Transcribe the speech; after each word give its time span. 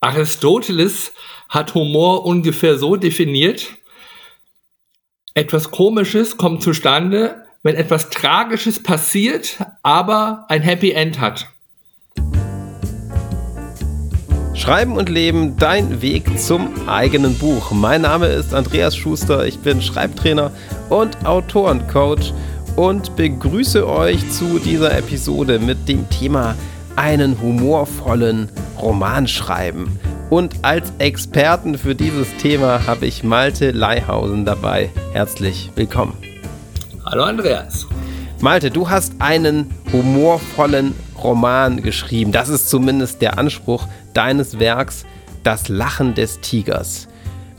Aristoteles 0.00 1.12
hat 1.50 1.74
Humor 1.74 2.24
ungefähr 2.24 2.78
so 2.78 2.96
definiert, 2.96 3.66
etwas 5.34 5.70
Komisches 5.70 6.38
kommt 6.38 6.62
zustande, 6.62 7.44
wenn 7.62 7.76
etwas 7.76 8.08
Tragisches 8.08 8.82
passiert, 8.82 9.58
aber 9.82 10.46
ein 10.48 10.62
Happy 10.62 10.92
End 10.92 11.20
hat. 11.20 11.48
Schreiben 14.54 14.96
und 14.96 15.10
Leben, 15.10 15.56
dein 15.58 16.00
Weg 16.00 16.38
zum 16.38 16.88
eigenen 16.88 17.36
Buch. 17.36 17.70
Mein 17.70 18.02
Name 18.02 18.26
ist 18.28 18.54
Andreas 18.54 18.96
Schuster, 18.96 19.46
ich 19.46 19.58
bin 19.58 19.82
Schreibtrainer 19.82 20.50
und 20.88 21.26
Autorencoach 21.26 22.32
und 22.76 23.16
begrüße 23.16 23.86
euch 23.86 24.30
zu 24.30 24.58
dieser 24.58 24.96
Episode 24.96 25.58
mit 25.58 25.88
dem 25.88 26.08
Thema 26.08 26.56
einen 26.96 27.40
humorvollen 27.40 28.48
Roman 28.80 29.28
schreiben. 29.28 29.98
Und 30.30 30.56
als 30.62 30.92
Experten 30.98 31.76
für 31.76 31.94
dieses 31.94 32.28
Thema 32.36 32.86
habe 32.86 33.06
ich 33.06 33.24
Malte 33.24 33.72
Leihausen 33.72 34.44
dabei. 34.44 34.90
Herzlich 35.12 35.70
willkommen. 35.74 36.16
Hallo 37.04 37.24
Andreas. 37.24 37.86
Malte, 38.40 38.70
du 38.70 38.88
hast 38.88 39.14
einen 39.18 39.74
humorvollen 39.92 40.94
Roman 41.22 41.82
geschrieben. 41.82 42.32
Das 42.32 42.48
ist 42.48 42.70
zumindest 42.70 43.20
der 43.20 43.38
Anspruch 43.38 43.86
deines 44.14 44.58
Werks, 44.58 45.04
Das 45.42 45.68
Lachen 45.68 46.14
des 46.14 46.40
Tigers. 46.40 47.08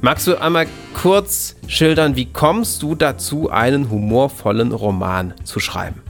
Magst 0.01 0.27
du 0.27 0.39
einmal 0.41 0.67
kurz 0.93 1.55
schildern, 1.67 2.15
wie 2.15 2.25
kommst 2.25 2.81
du 2.81 2.95
dazu, 2.95 3.49
einen 3.49 3.89
humorvollen 3.89 4.71
Roman 4.71 5.33
zu 5.43 5.59
schreiben? 5.59 6.01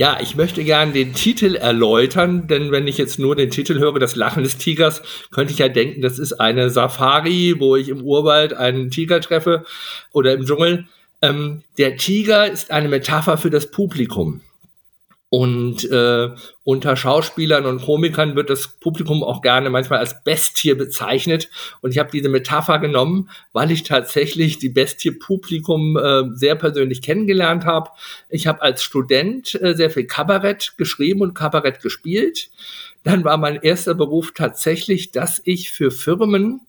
Ja, 0.00 0.16
ich 0.18 0.34
möchte 0.34 0.64
gerne 0.64 0.92
den 0.92 1.12
Titel 1.12 1.56
erläutern, 1.56 2.46
denn 2.46 2.72
wenn 2.72 2.86
ich 2.86 2.96
jetzt 2.96 3.18
nur 3.18 3.36
den 3.36 3.50
Titel 3.50 3.78
höre, 3.78 3.98
das 3.98 4.16
Lachen 4.16 4.42
des 4.42 4.56
Tigers, 4.56 5.02
könnte 5.30 5.52
ich 5.52 5.58
ja 5.58 5.68
denken, 5.68 6.00
das 6.00 6.18
ist 6.18 6.32
eine 6.32 6.70
Safari, 6.70 7.56
wo 7.58 7.76
ich 7.76 7.90
im 7.90 8.00
Urwald 8.00 8.54
einen 8.54 8.90
Tiger 8.90 9.20
treffe 9.20 9.66
oder 10.10 10.32
im 10.32 10.46
Dschungel. 10.46 10.86
Ähm, 11.20 11.64
der 11.76 11.98
Tiger 11.98 12.50
ist 12.50 12.70
eine 12.70 12.88
Metapher 12.88 13.36
für 13.36 13.50
das 13.50 13.70
Publikum. 13.70 14.40
Und 15.32 15.88
äh, 15.88 16.28
unter 16.64 16.96
Schauspielern 16.96 17.64
und 17.64 17.82
Komikern 17.82 18.34
wird 18.34 18.50
das 18.50 18.66
Publikum 18.66 19.22
auch 19.22 19.42
gerne 19.42 19.70
manchmal 19.70 20.00
als 20.00 20.24
Bestie 20.24 20.74
bezeichnet. 20.74 21.48
Und 21.82 21.92
ich 21.92 21.98
habe 21.98 22.10
diese 22.10 22.28
Metapher 22.28 22.80
genommen, 22.80 23.30
weil 23.52 23.70
ich 23.70 23.84
tatsächlich 23.84 24.58
die 24.58 24.70
Bestie 24.70 25.12
Publikum 25.12 25.96
äh, 25.96 26.24
sehr 26.34 26.56
persönlich 26.56 27.00
kennengelernt 27.00 27.64
habe. 27.64 27.90
Ich 28.28 28.48
habe 28.48 28.60
als 28.60 28.82
Student 28.82 29.54
äh, 29.62 29.74
sehr 29.74 29.90
viel 29.90 30.06
Kabarett 30.06 30.74
geschrieben 30.76 31.22
und 31.22 31.34
Kabarett 31.34 31.80
gespielt. 31.80 32.50
Dann 33.04 33.22
war 33.22 33.36
mein 33.36 33.62
erster 33.62 33.94
Beruf 33.94 34.32
tatsächlich, 34.34 35.12
dass 35.12 35.40
ich 35.44 35.70
für 35.70 35.92
Firmen 35.92 36.62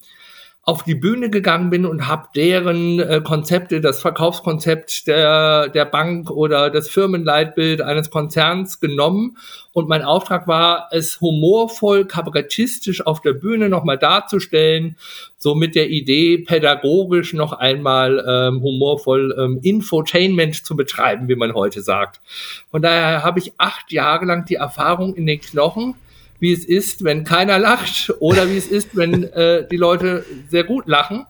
auf 0.63 0.83
die 0.83 0.93
Bühne 0.93 1.31
gegangen 1.31 1.71
bin 1.71 1.87
und 1.87 2.07
habe 2.07 2.27
deren 2.35 2.99
äh, 2.99 3.21
Konzepte, 3.23 3.81
das 3.81 3.99
Verkaufskonzept 3.99 5.07
der, 5.07 5.69
der 5.69 5.85
Bank 5.85 6.29
oder 6.29 6.69
das 6.69 6.87
Firmenleitbild 6.87 7.81
eines 7.81 8.11
Konzerns 8.11 8.79
genommen. 8.79 9.37
Und 9.73 9.89
mein 9.89 10.03
Auftrag 10.03 10.47
war, 10.47 10.89
es 10.91 11.19
humorvoll, 11.19 12.05
kabarettistisch 12.05 13.05
auf 13.07 13.21
der 13.21 13.33
Bühne 13.33 13.69
nochmal 13.69 13.97
darzustellen, 13.97 14.97
so 15.37 15.55
mit 15.55 15.73
der 15.73 15.89
Idee, 15.89 16.37
pädagogisch 16.37 17.33
noch 17.33 17.53
einmal 17.53 18.23
ähm, 18.27 18.61
humorvoll 18.61 19.35
ähm, 19.39 19.59
Infotainment 19.63 20.63
zu 20.63 20.75
betreiben, 20.75 21.27
wie 21.27 21.35
man 21.35 21.55
heute 21.55 21.81
sagt. 21.81 22.21
Von 22.69 22.83
daher 22.83 23.23
habe 23.23 23.39
ich 23.39 23.53
acht 23.57 23.91
Jahre 23.91 24.25
lang 24.25 24.45
die 24.45 24.55
Erfahrung 24.55 25.15
in 25.15 25.25
den 25.25 25.41
Knochen, 25.41 25.95
wie 26.41 26.51
es 26.51 26.65
ist, 26.65 27.05
wenn 27.05 27.23
keiner 27.23 27.59
lacht 27.59 28.11
oder 28.19 28.49
wie 28.49 28.57
es 28.57 28.67
ist, 28.67 28.97
wenn 28.97 29.23
äh, 29.33 29.65
die 29.69 29.77
Leute 29.77 30.25
sehr 30.49 30.65
gut 30.65 30.87
lachen. 30.87 31.25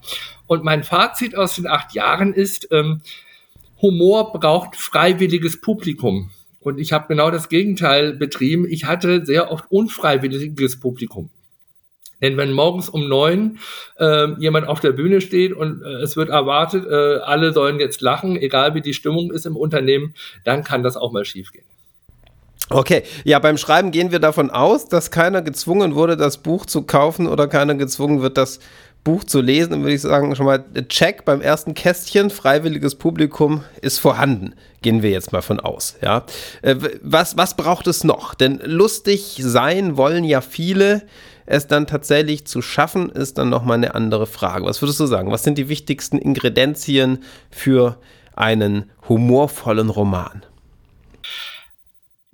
Und 0.47 0.63
mein 0.63 0.83
Fazit 0.83 1.35
aus 1.35 1.55
den 1.55 1.67
acht 1.67 1.93
Jahren 1.93 2.33
ist, 2.33 2.69
ähm, 2.71 3.01
Humor 3.81 4.31
braucht 4.31 4.75
freiwilliges 4.75 5.59
Publikum. 5.59 6.31
Und 6.59 6.79
ich 6.79 6.93
habe 6.93 7.07
genau 7.07 7.29
das 7.29 7.49
Gegenteil 7.49 8.13
betrieben. 8.13 8.65
Ich 8.69 8.85
hatte 8.85 9.25
sehr 9.25 9.51
oft 9.51 9.65
unfreiwilliges 9.69 10.79
Publikum. 10.79 11.29
Denn 12.21 12.37
wenn 12.37 12.53
morgens 12.53 12.87
um 12.87 13.09
neun 13.09 13.57
äh, 13.97 14.27
jemand 14.39 14.67
auf 14.67 14.79
der 14.79 14.91
Bühne 14.91 15.21
steht 15.21 15.53
und 15.53 15.81
äh, 15.81 16.03
es 16.03 16.15
wird 16.15 16.29
erwartet, 16.29 16.85
äh, 16.85 17.17
alle 17.23 17.51
sollen 17.51 17.79
jetzt 17.79 18.01
lachen, 18.01 18.37
egal 18.37 18.75
wie 18.75 18.81
die 18.81 18.93
Stimmung 18.93 19.31
ist 19.31 19.47
im 19.47 19.57
Unternehmen, 19.57 20.13
dann 20.45 20.63
kann 20.63 20.83
das 20.83 20.95
auch 20.95 21.11
mal 21.11 21.25
schiefgehen. 21.25 21.65
Okay, 22.73 23.03
ja, 23.23 23.39
beim 23.39 23.57
Schreiben 23.57 23.91
gehen 23.91 24.11
wir 24.11 24.19
davon 24.19 24.49
aus, 24.49 24.87
dass 24.87 25.11
keiner 25.11 25.41
gezwungen 25.41 25.95
wurde, 25.95 26.15
das 26.15 26.37
Buch 26.37 26.65
zu 26.65 26.83
kaufen 26.83 27.27
oder 27.27 27.47
keiner 27.47 27.75
gezwungen 27.75 28.21
wird, 28.21 28.37
das 28.37 28.59
Buch 29.03 29.23
zu 29.23 29.41
lesen. 29.41 29.71
Dann 29.71 29.81
würde 29.81 29.93
ich 29.93 30.01
sagen, 30.01 30.35
schon 30.35 30.45
mal 30.45 30.63
Check 30.87 31.25
beim 31.25 31.41
ersten 31.41 31.73
Kästchen, 31.73 32.29
freiwilliges 32.29 32.95
Publikum 32.95 33.63
ist 33.81 33.99
vorhanden. 33.99 34.53
Gehen 34.81 35.01
wir 35.01 35.09
jetzt 35.09 35.31
mal 35.31 35.41
von 35.41 35.59
aus, 35.59 35.97
ja. 36.01 36.25
Äh, 36.61 36.75
was, 37.01 37.37
was 37.37 37.55
braucht 37.55 37.87
es 37.87 38.03
noch? 38.03 38.35
Denn 38.35 38.59
lustig 38.63 39.39
sein 39.41 39.97
wollen 39.97 40.23
ja 40.23 40.41
viele. 40.41 41.03
Es 41.45 41.67
dann 41.67 41.87
tatsächlich 41.87 42.45
zu 42.45 42.61
schaffen, 42.61 43.09
ist 43.09 43.37
dann 43.37 43.49
nochmal 43.49 43.77
eine 43.77 43.95
andere 43.95 44.27
Frage. 44.27 44.65
Was 44.65 44.81
würdest 44.81 44.99
du 45.01 45.05
sagen? 45.05 45.31
Was 45.31 45.43
sind 45.43 45.57
die 45.57 45.67
wichtigsten 45.67 46.17
Ingredienzien 46.17 47.23
für 47.49 47.97
einen 48.35 48.89
humorvollen 49.09 49.89
Roman? 49.89 50.43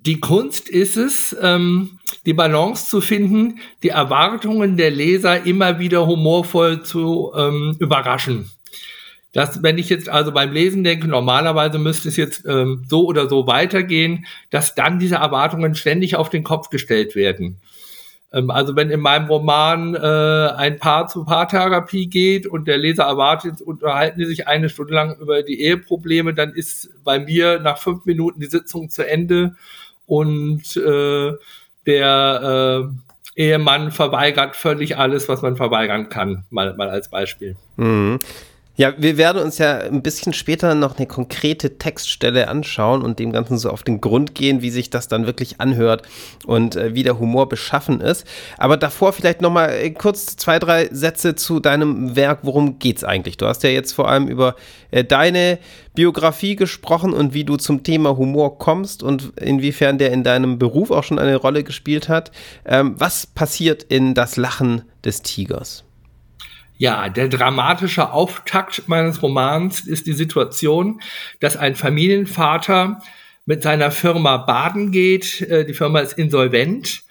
Die 0.08 0.22
Kunst 0.22 0.70
ist 0.70 0.96
es, 0.96 1.36
ähm, 1.42 2.00
die 2.26 2.34
Balance 2.34 2.90
zu 2.90 3.02
finden, 3.02 3.60
die 3.84 3.90
Erwartungen 3.90 4.78
der 4.78 4.90
Leser 4.90 5.46
immer 5.46 5.80
wieder 5.80 6.08
humorvoll 6.08 6.82
zu 6.82 7.34
ähm, 7.36 7.76
überraschen. 7.80 8.50
Das, 9.34 9.62
wenn 9.64 9.78
ich 9.78 9.90
jetzt 9.90 10.08
also 10.08 10.32
beim 10.32 10.54
Lesen 10.54 10.86
denke, 10.86 11.10
normalerweise 11.10 11.78
müsste 11.78 12.08
es 12.08 12.16
jetzt 12.16 12.46
ähm, 12.48 12.86
so 12.88 13.06
oder 13.06 13.28
so 13.28 13.48
weitergehen, 13.48 14.26
dass 14.50 14.76
dann 14.76 14.98
diese 14.98 15.16
Erwartungen 15.16 15.76
ständig 15.76 16.16
auf 16.16 16.30
den 16.30 16.46
Kopf 16.46 16.70
gestellt 16.70 17.14
werden. 17.14 17.60
Ähm, 18.32 18.50
also 18.50 18.78
wenn 18.78 18.90
in 18.90 19.02
meinem 19.02 19.28
Roman 19.28 19.94
äh, 19.94 20.54
ein 20.56 20.80
Paar 20.80 21.10
zu 21.10 21.26
Paartherapie 21.26 22.08
geht 22.08 22.48
und 22.48 22.66
der 22.70 22.78
Leser 22.78 23.04
erwartet, 23.04 23.62
unterhalten 23.62 24.22
die 24.22 24.26
sich 24.26 24.48
eine 24.48 24.70
Stunde 24.70 24.94
lang 24.94 25.18
über 25.20 25.44
die 25.44 25.60
Eheprobleme, 25.62 26.34
dann 26.34 26.54
ist 26.54 26.92
bei 27.04 27.20
mir 27.20 27.60
nach 27.60 27.78
fünf 27.78 28.06
Minuten 28.06 28.40
die 28.40 28.48
Sitzung 28.48 28.90
zu 28.90 29.06
Ende 29.06 29.58
und 30.08 30.76
äh, 30.78 31.34
der 31.86 32.90
äh, 33.36 33.42
Ehemann 33.42 33.92
verweigert 33.92 34.56
völlig 34.56 34.98
alles, 34.98 35.30
was 35.30 35.44
man 35.44 35.56
verweigern 35.56 36.10
kann, 36.10 36.46
mal, 36.50 36.76
mal 36.76 36.90
als 36.90 37.10
Beispiel. 37.10 37.56
Mhm. 37.76 38.20
Ja, 38.80 38.94
wir 38.96 39.18
werden 39.18 39.42
uns 39.42 39.58
ja 39.58 39.80
ein 39.80 40.04
bisschen 40.04 40.34
später 40.34 40.76
noch 40.76 40.98
eine 40.98 41.08
konkrete 41.08 41.80
Textstelle 41.80 42.48
anschauen 42.48 43.02
und 43.02 43.18
dem 43.18 43.32
Ganzen 43.32 43.58
so 43.58 43.72
auf 43.72 43.82
den 43.82 44.02
Grund 44.02 44.36
gehen, 44.36 44.62
wie 44.62 44.70
sich 44.70 44.92
das 44.92 45.08
dann 45.08 45.26
wirklich 45.26 45.60
anhört 45.60 46.04
und 46.46 46.76
äh, 46.76 46.94
wie 46.94 47.02
der 47.02 47.18
Humor 47.18 47.50
beschaffen 47.50 48.02
ist. 48.02 48.28
Aber 48.60 48.78
davor 48.78 49.14
vielleicht 49.14 49.42
noch 49.42 49.50
mal 49.50 49.70
äh, 49.70 49.90
kurz 49.90 50.36
zwei, 50.36 50.60
drei 50.60 50.90
Sätze 50.92 51.34
zu 51.34 51.60
deinem 51.60 52.16
Werk. 52.16 52.42
Worum 52.44 52.78
geht's 52.78 53.04
eigentlich? 53.04 53.38
Du 53.38 53.48
hast 53.48 53.64
ja 53.64 53.72
jetzt 53.72 53.94
vor 53.94 54.10
allem 54.10 54.28
über 54.28 54.56
äh, 54.92 55.04
deine 55.04 55.58
Biografie 55.96 56.56
gesprochen 56.56 57.14
und 57.14 57.34
wie 57.34 57.46
du 57.46 57.58
zum 57.58 57.82
Thema 57.82 58.16
Humor 58.16 58.60
kommst 58.60 59.02
und 59.02 59.34
inwiefern 59.40 59.98
der 59.98 60.12
in 60.12 60.24
deinem 60.24 60.60
Beruf 60.60 60.92
auch 60.92 61.04
schon 61.04 61.18
eine 61.18 61.38
Rolle 61.38 61.64
gespielt 61.64 62.10
hat. 62.10 62.30
Ähm, 62.64 62.94
was 63.00 63.26
passiert 63.26 63.82
in 63.82 64.14
das 64.14 64.38
Lachen 64.38 64.84
des 65.04 65.24
Tigers? 65.24 65.87
Ja, 66.78 67.10
der 67.10 67.28
dramatische 67.28 68.12
Auftakt 68.12 68.88
meines 68.88 69.22
Romans 69.24 69.82
ist 69.82 70.06
die 70.06 70.14
Situation, 70.14 71.02
dass 71.40 71.58
ein 71.58 71.76
Familienvater 71.76 73.02
mit 73.46 73.64
seiner 73.64 73.90
Firma 73.90 74.38
baden 74.38 74.92
geht. 74.92 75.42
Äh, 75.42 75.66
die 75.66 75.74
Firma 75.74 76.00
ist 76.00 76.18
insolvent 76.18 77.04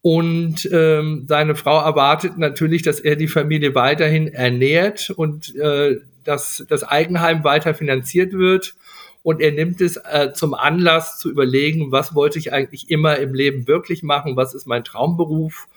und 0.00 0.68
ähm, 0.72 1.26
seine 1.28 1.54
Frau 1.54 1.80
erwartet 1.80 2.36
natürlich, 2.36 2.82
dass 2.82 2.98
er 2.98 3.14
die 3.14 3.28
Familie 3.28 3.76
weiterhin 3.76 4.26
ernährt 4.26 5.10
und 5.10 5.54
äh, 5.54 6.00
dass 6.24 6.64
das 6.68 6.82
Eigenheim 6.82 7.44
weiter 7.44 7.74
finanziert 7.74 8.32
wird. 8.32 8.74
Und 9.22 9.40
er 9.40 9.52
nimmt 9.52 9.80
es 9.80 9.96
äh, 9.96 10.32
zum 10.34 10.54
Anlass 10.54 11.18
zu 11.18 11.30
überlegen, 11.30 11.92
was 11.92 12.16
wollte 12.16 12.40
ich 12.40 12.52
eigentlich 12.52 12.90
immer 12.90 13.18
im 13.18 13.34
Leben 13.34 13.68
wirklich 13.68 14.02
machen, 14.02 14.34
was 14.34 14.52
ist 14.54 14.66
mein 14.66 14.82
Traumberuf 14.82 15.68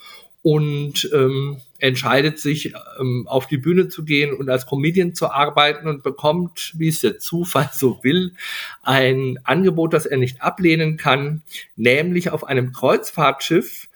und 0.46 1.10
ähm, 1.12 1.58
entscheidet 1.80 2.38
sich, 2.38 2.76
ähm, 3.00 3.26
auf 3.28 3.48
die 3.48 3.58
Bühne 3.58 3.88
zu 3.88 4.06
gehen 4.06 4.32
und 4.32 4.48
als 4.48 4.68
Comedian 4.68 5.16
zu 5.16 5.32
arbeiten 5.32 5.88
und 5.88 6.04
bekommt, 6.04 6.72
wie 6.78 6.88
es 6.88 7.02
der 7.02 7.18
Zufall 7.18 7.72
so 7.74 8.04
will, 8.04 8.34
ein 8.84 9.40
Angebot, 9.44 9.92
das 9.92 10.06
er 10.06 10.18
nicht 10.18 10.44
ablehnen 10.44 10.98
kann, 10.98 11.42
nämlich 11.76 12.30
auf 12.30 12.44
einem 12.44 12.74
Kreuzfahrtschiff 12.74 13.90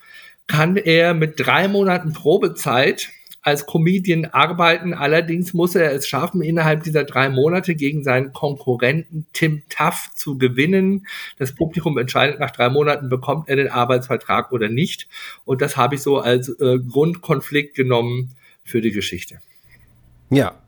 kann 0.48 0.76
er 0.76 1.14
mit 1.14 1.36
drei 1.38 1.68
Monaten 1.68 2.14
Probezeit 2.14 3.10
als 3.42 3.66
Comedian 3.66 4.26
arbeiten. 4.26 4.94
Allerdings 4.94 5.54
muss 5.54 5.76
er 5.76 5.94
es 5.94 6.08
schaffen, 6.08 6.42
innerhalb 6.42 6.84
dieser 6.84 7.04
drei 7.04 7.30
Monate 7.30 7.76
gegen 7.76 8.04
seinen 8.04 8.34
Konkurrenten 8.34 9.26
Tim 9.34 9.64
Tuff 9.70 10.10
zu 10.14 10.38
gewinnen. 10.38 11.08
Das 11.38 11.56
Publikum 11.56 11.98
entscheidet 11.98 12.40
nach 12.40 12.52
drei 12.52 12.70
Monaten, 12.70 13.10
bekommt 13.10 13.48
er 13.50 13.56
den 13.56 13.70
Arbeitsvertrag 13.70 14.52
oder 14.52 14.70
nicht. 14.70 15.08
Und 15.46 15.62
das 15.62 15.78
habe 15.78 15.96
ich 15.96 16.02
so 16.02 16.20
als 16.20 16.50
äh, 16.60 16.80
Grundkonflikt 16.80 17.76
genommen 17.76 18.36
für 18.64 18.82
die 18.82 18.92
Geschichte. 18.92 19.40
Ja, 20.30 20.62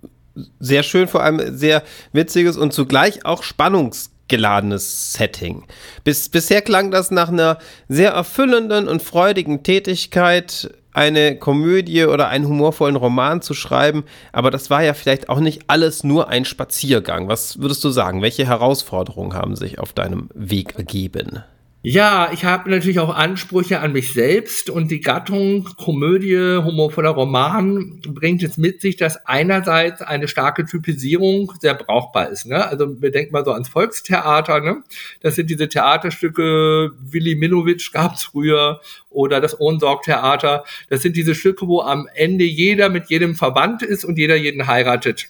sehr 0.60 0.84
schön, 0.84 1.08
vor 1.08 1.24
allem 1.24 1.58
sehr 1.58 1.84
witziges 2.14 2.58
und 2.58 2.74
zugleich 2.74 3.26
auch 3.26 3.44
spannungsgeladenes 3.44 5.14
Setting. 5.14 5.66
Bis, 6.04 6.30
bisher 6.30 6.62
klang 6.62 6.90
das 6.90 7.12
nach 7.12 7.30
einer 7.30 7.60
sehr 7.90 8.12
erfüllenden 8.12 8.88
und 8.88 9.02
freudigen 9.02 9.64
Tätigkeit, 9.64 10.72
eine 10.94 11.38
Komödie 11.38 12.06
oder 12.06 12.28
einen 12.28 12.48
humorvollen 12.48 12.96
Roman 12.96 13.42
zu 13.42 13.54
schreiben, 13.54 14.04
aber 14.32 14.52
das 14.52 14.70
war 14.70 14.84
ja 14.84 14.94
vielleicht 14.94 15.30
auch 15.30 15.40
nicht 15.40 15.64
alles 15.68 16.04
nur 16.04 16.30
ein 16.30 16.46
Spaziergang. 16.46 17.28
Was 17.28 17.60
würdest 17.60 17.84
du 17.84 17.90
sagen? 17.90 18.22
Welche 18.22 18.48
Herausforderungen 18.48 19.34
haben 19.34 19.56
sich 19.56 19.80
auf 19.80 19.94
deinem 19.94 20.30
Weg 20.34 20.76
ergeben? 20.78 21.44
Ja, 21.84 22.30
ich 22.32 22.46
habe 22.46 22.70
natürlich 22.70 23.00
auch 23.00 23.10
Ansprüche 23.16 23.80
an 23.80 23.92
mich 23.92 24.14
selbst 24.14 24.70
und 24.70 24.92
die 24.92 25.02
Gattung 25.02 25.68
Komödie, 25.78 26.62
humorvoller 26.64 27.10
Roman 27.10 28.00
bringt 28.08 28.44
es 28.44 28.58
mit 28.58 28.82
sich, 28.82 28.98
dass 28.98 29.26
einerseits 29.26 30.04
eine 30.04 30.28
starke 30.28 30.66
Typisierung 30.66 31.52
sehr 31.60 31.74
brauchbar 31.74 32.30
ist. 32.30 32.46
Ne? 32.46 32.64
Also 32.68 33.02
wir 33.02 33.10
denken 33.10 33.34
mal 33.34 33.44
so 33.44 33.52
ans 33.52 33.68
Volkstheater. 33.68 34.60
Ne? 34.60 34.84
Das 35.22 35.34
sind 35.34 35.50
diese 35.50 35.70
Theaterstücke, 35.70 36.92
Willi 37.02 37.34
Minowitsch 37.34 37.92
gab 37.92 38.14
es 38.14 38.26
früher 38.26 38.80
oder 39.10 39.42
das 39.42 39.60
Ohnsorg-Theater. 39.60 40.64
Das 40.88 41.02
sind 41.02 41.16
diese 41.16 41.34
Stücke, 41.34 41.68
wo 41.68 41.82
am 41.82 42.08
Ende 42.14 42.44
jeder 42.44 42.90
mit 42.90 43.10
jedem 43.10 43.34
verwandt 43.34 43.82
ist 43.82 44.06
und 44.06 44.20
jeder 44.20 44.36
jeden 44.36 44.68
heiratet 44.68 45.30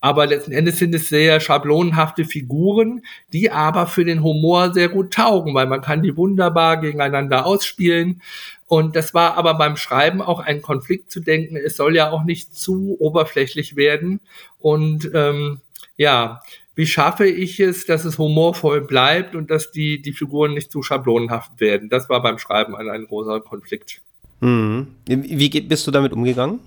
aber 0.00 0.26
letzten 0.26 0.52
Endes 0.52 0.78
sind 0.78 0.94
es 0.94 1.08
sehr 1.08 1.40
schablonenhafte 1.40 2.24
Figuren, 2.24 3.02
die 3.32 3.50
aber 3.50 3.86
für 3.86 4.04
den 4.04 4.22
Humor 4.22 4.72
sehr 4.72 4.88
gut 4.88 5.12
taugen, 5.12 5.54
weil 5.54 5.66
man 5.66 5.80
kann 5.80 6.02
die 6.02 6.16
wunderbar 6.16 6.80
gegeneinander 6.80 7.46
ausspielen. 7.46 8.22
Und 8.68 8.94
das 8.94 9.12
war 9.14 9.36
aber 9.36 9.54
beim 9.54 9.76
Schreiben 9.76 10.22
auch 10.22 10.40
ein 10.40 10.62
Konflikt 10.62 11.10
zu 11.10 11.20
denken. 11.20 11.56
Es 11.56 11.76
soll 11.76 11.96
ja 11.96 12.10
auch 12.10 12.24
nicht 12.24 12.54
zu 12.54 12.96
oberflächlich 13.00 13.74
werden. 13.74 14.20
Und 14.60 15.10
ähm, 15.14 15.60
ja, 15.96 16.42
wie 16.76 16.86
schaffe 16.86 17.26
ich 17.26 17.58
es, 17.58 17.86
dass 17.86 18.04
es 18.04 18.18
humorvoll 18.18 18.82
bleibt 18.82 19.34
und 19.34 19.50
dass 19.50 19.72
die, 19.72 20.00
die 20.00 20.12
Figuren 20.12 20.54
nicht 20.54 20.70
zu 20.70 20.82
schablonenhaft 20.82 21.60
werden? 21.60 21.88
Das 21.88 22.08
war 22.08 22.22
beim 22.22 22.38
Schreiben 22.38 22.76
ein, 22.76 22.88
ein 22.88 23.06
großer 23.06 23.40
Konflikt. 23.40 24.00
Mhm. 24.40 24.86
Wie 25.06 25.48
bist 25.48 25.86
du 25.88 25.90
damit 25.90 26.12
umgegangen? 26.12 26.60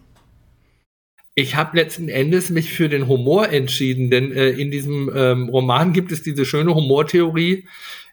Ich 1.36 1.56
habe 1.56 1.78
letzten 1.78 2.10
Endes 2.10 2.50
mich 2.50 2.74
für 2.74 2.90
den 2.90 3.08
Humor 3.08 3.50
entschieden, 3.50 4.10
denn 4.10 4.32
äh, 4.32 4.50
in 4.50 4.72
diesem 4.72 5.10
ähm, 5.16 5.50
Roman 5.50 5.94
gibt 5.94 6.12
es 6.12 6.24
diese 6.24 6.46
schöne 6.46 6.76
Humortheorie. 6.76 7.68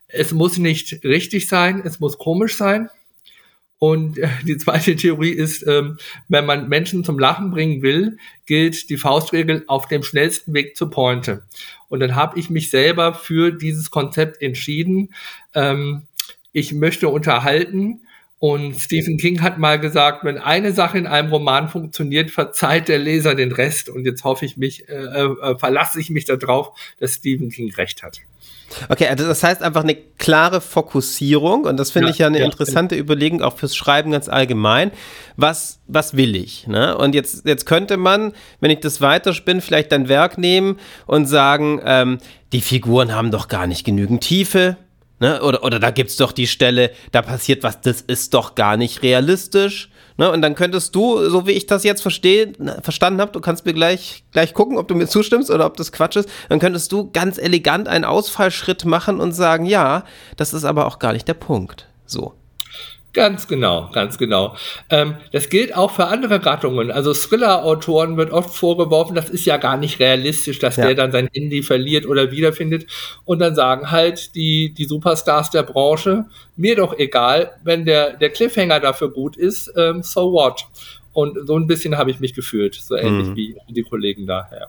Es 0.07 0.33
muss 0.33 0.59
nicht 0.59 1.05
richtig 1.05 1.49
sein, 1.49 1.83
es 1.85 2.01
muss 2.01 2.19
komisch 2.19 2.55
sein. 2.55 2.89
Und 3.81 4.19
äh, 4.19 4.29
die 4.45 4.57
zweite 4.57 4.97
Theorie 4.97 5.31
ist, 5.31 5.67
ähm, 5.67 5.99
wenn 6.29 6.47
man 6.47 6.69
Menschen 6.69 7.05
zum 7.05 7.19
Lachen 7.19 7.51
bringen 7.51 7.83
will, 7.83 8.19
gilt 8.47 8.91
die 8.91 8.97
Faustregel 8.97 9.65
auf 9.67 9.87
dem 9.89 10.03
schnellsten 10.03 10.55
Weg 10.55 10.77
zur 10.77 10.91
Pointe. 10.91 11.45
Und 11.89 12.01
dann 12.01 12.15
habe 12.15 12.39
ich 12.39 12.51
mich 12.51 12.71
selber 12.71 13.15
für 13.15 13.53
dieses 13.53 13.91
Konzept 13.91 14.43
entschieden. 14.43 15.15
Ähm, 15.55 16.07
ich 16.53 16.73
möchte 16.73 17.09
unterhalten 17.09 18.03
und 18.41 18.79
Stephen 18.79 19.19
King 19.19 19.43
hat 19.43 19.59
mal 19.59 19.81
gesagt, 19.81 20.25
wenn 20.25 20.39
eine 20.39 20.73
Sache 20.73 20.97
in 20.97 21.07
einem 21.09 21.31
Roman 21.31 21.69
funktioniert, 21.69 22.31
verzeiht 22.31 22.89
der 22.89 22.99
Leser 22.99 23.35
den 23.35 23.51
Rest. 23.51 23.89
Und 23.89 24.05
jetzt 24.05 24.23
hoffe 24.23 24.45
ich 24.45 24.57
mich, 24.57 24.89
äh, 24.89 24.93
äh, 24.93 25.59
verlasse 25.59 26.01
ich 26.01 26.11
mich 26.11 26.25
darauf, 26.25 26.71
dass 27.01 27.15
Stephen 27.15 27.51
King 27.51 27.75
recht 27.75 28.05
hat. 28.05 28.21
Okay, 28.89 29.09
also 29.09 29.27
das 29.27 29.43
heißt 29.43 29.63
einfach 29.63 29.83
eine 29.83 29.95
klare 29.95 30.61
Fokussierung 30.61 31.65
und 31.65 31.79
das 31.79 31.91
finde 31.91 32.09
ja, 32.09 32.13
ich 32.13 32.19
ja 32.19 32.27
eine 32.27 32.41
ja, 32.41 32.45
interessante 32.45 32.97
ja. 32.97 33.01
Überlegung 33.01 33.43
auch 33.43 33.57
fürs 33.57 33.75
Schreiben 33.75 34.13
ganz 34.13 34.29
allgemein. 34.29 34.91
Was, 35.37 35.81
was 35.87 36.17
will 36.17 36.37
ich? 36.37 36.67
Ne? 36.67 36.97
Und 36.97 37.15
jetzt, 37.15 37.47
jetzt 37.47 37.65
könnte 37.65 37.97
man, 37.97 38.33
wenn 38.61 38.71
ich 38.71 38.81
das 38.81 39.01
weiterspinne, 39.01 39.63
vielleicht 39.63 39.91
dein 39.91 40.09
Werk 40.09 40.37
nehmen 40.37 40.79
und 41.07 41.27
sagen, 41.27 41.81
ähm, 41.83 42.19
die 42.53 42.61
Figuren 42.61 43.15
haben 43.15 43.31
doch 43.31 43.49
gar 43.49 43.67
nicht 43.67 43.85
genügend 43.85 44.23
Tiefe, 44.23 44.77
Ne? 45.21 45.43
Oder, 45.43 45.65
oder 45.65 45.79
da 45.79 45.91
gibt 45.91 46.11
es 46.11 46.17
doch 46.17 46.33
die 46.33 46.47
Stelle, 46.47 46.91
da 47.13 47.23
passiert 47.23 47.63
was, 47.63 47.81
das 47.81 48.01
ist 48.01 48.35
doch 48.35 48.55
gar 48.55 48.77
nicht 48.77 49.03
realistisch. 49.03 49.91
Ne? 50.17 50.31
Und 50.31 50.43
dann 50.43 50.55
könntest 50.55 50.95
du, 50.95 51.29
so 51.29 51.47
wie 51.47 51.53
ich 51.53 51.67
das 51.67 51.85
jetzt 51.85 52.03
versteh, 52.03 52.53
verstanden 52.83 53.21
habe, 53.21 53.33
du 53.33 53.41
kannst 53.41 53.67
mir 53.67 53.75
gleich, 53.75 54.25
gleich 54.33 54.55
gucken, 54.55 54.79
ob 54.79 54.89
du 54.89 54.95
mir 54.95 55.07
zustimmst 55.07 55.51
oder 55.51 55.67
ob 55.67 55.77
das 55.77 55.93
Quatsch 55.93 56.17
ist, 56.17 56.29
dann 56.49 56.59
könntest 56.59 56.93
du 56.93 57.11
ganz 57.11 57.39
elegant 57.39 57.89
einen 57.89 58.05
Ausfallschritt 58.05 58.85
machen 58.85 59.21
und 59.21 59.33
sagen, 59.33 59.67
ja, 59.67 60.05
das 60.37 60.53
ist 60.53 60.65
aber 60.65 60.87
auch 60.87 60.99
gar 60.99 61.13
nicht 61.13 61.27
der 61.27 61.35
Punkt. 61.35 61.89
So. 62.07 62.35
Ganz 63.19 63.49
genau, 63.49 63.91
ganz 63.93 64.17
genau. 64.17 64.55
Ähm, 64.91 65.17
das 65.33 65.49
gilt 65.49 65.77
auch 65.77 65.91
für 65.91 66.07
andere 66.07 66.39
Gattungen. 66.39 66.93
Also 66.93 67.13
Thriller-Autoren 67.13 68.17
wird 68.17 68.31
oft 68.31 68.55
vorgeworfen, 68.55 69.17
das 69.17 69.29
ist 69.29 69.45
ja 69.45 69.57
gar 69.57 69.77
nicht 69.77 69.99
realistisch, 69.99 70.61
dass 70.61 70.77
ja. 70.77 70.87
der 70.87 70.95
dann 70.95 71.11
sein 71.11 71.29
Handy 71.35 71.65
verliert 71.65 72.07
oder 72.07 72.31
wiederfindet. 72.31 72.87
Und 73.25 73.41
dann 73.41 73.57
sagen 73.57 73.91
halt 73.91 74.37
die, 74.37 74.73
die 74.73 74.85
Superstars 74.85 75.51
der 75.51 75.65
Branche, 75.65 76.27
mir 76.55 76.77
doch 76.77 76.97
egal, 76.97 77.51
wenn 77.65 77.85
der, 77.85 78.13
der 78.13 78.31
Cliffhanger 78.31 78.79
dafür 78.79 79.11
gut 79.11 79.37
ist, 79.37 79.73
ähm, 79.77 80.05
so 80.05 80.33
what? 80.33 80.67
Und 81.13 81.45
so 81.49 81.59
ein 81.59 81.67
bisschen 81.67 81.99
habe 81.99 82.13
ich 82.13 82.21
mich 82.21 82.35
gefühlt, 82.35 82.77
so 82.77 82.95
ähnlich 82.95 83.31
mhm. 83.31 83.35
wie 83.35 83.57
die 83.69 83.83
Kollegen 83.83 84.29
daher. 84.29 84.61
Ja, 84.61 84.67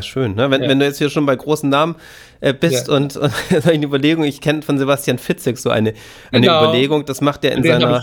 schön. 0.00 0.36
Ne? 0.36 0.50
Wenn, 0.50 0.62
ja. 0.62 0.68
wenn 0.68 0.78
du 0.78 0.84
jetzt 0.84 0.98
hier 0.98 1.10
schon 1.10 1.26
bei 1.26 1.34
großen 1.34 1.68
Namen 1.68 1.96
äh, 2.40 2.54
bist 2.54 2.86
ja. 2.86 2.94
und, 2.94 3.16
und 3.16 3.32
eine 3.66 3.84
Überlegung, 3.84 4.22
ich 4.24 4.40
kenne 4.40 4.62
von 4.62 4.78
Sebastian 4.78 5.18
Fitzek 5.18 5.58
so 5.58 5.70
eine, 5.70 5.94
eine 6.30 6.46
genau. 6.46 6.62
Überlegung, 6.62 7.04
das 7.04 7.20
macht 7.20 7.44
er 7.44 7.52
in 7.52 7.62
Den 7.62 7.80
seiner. 7.80 8.02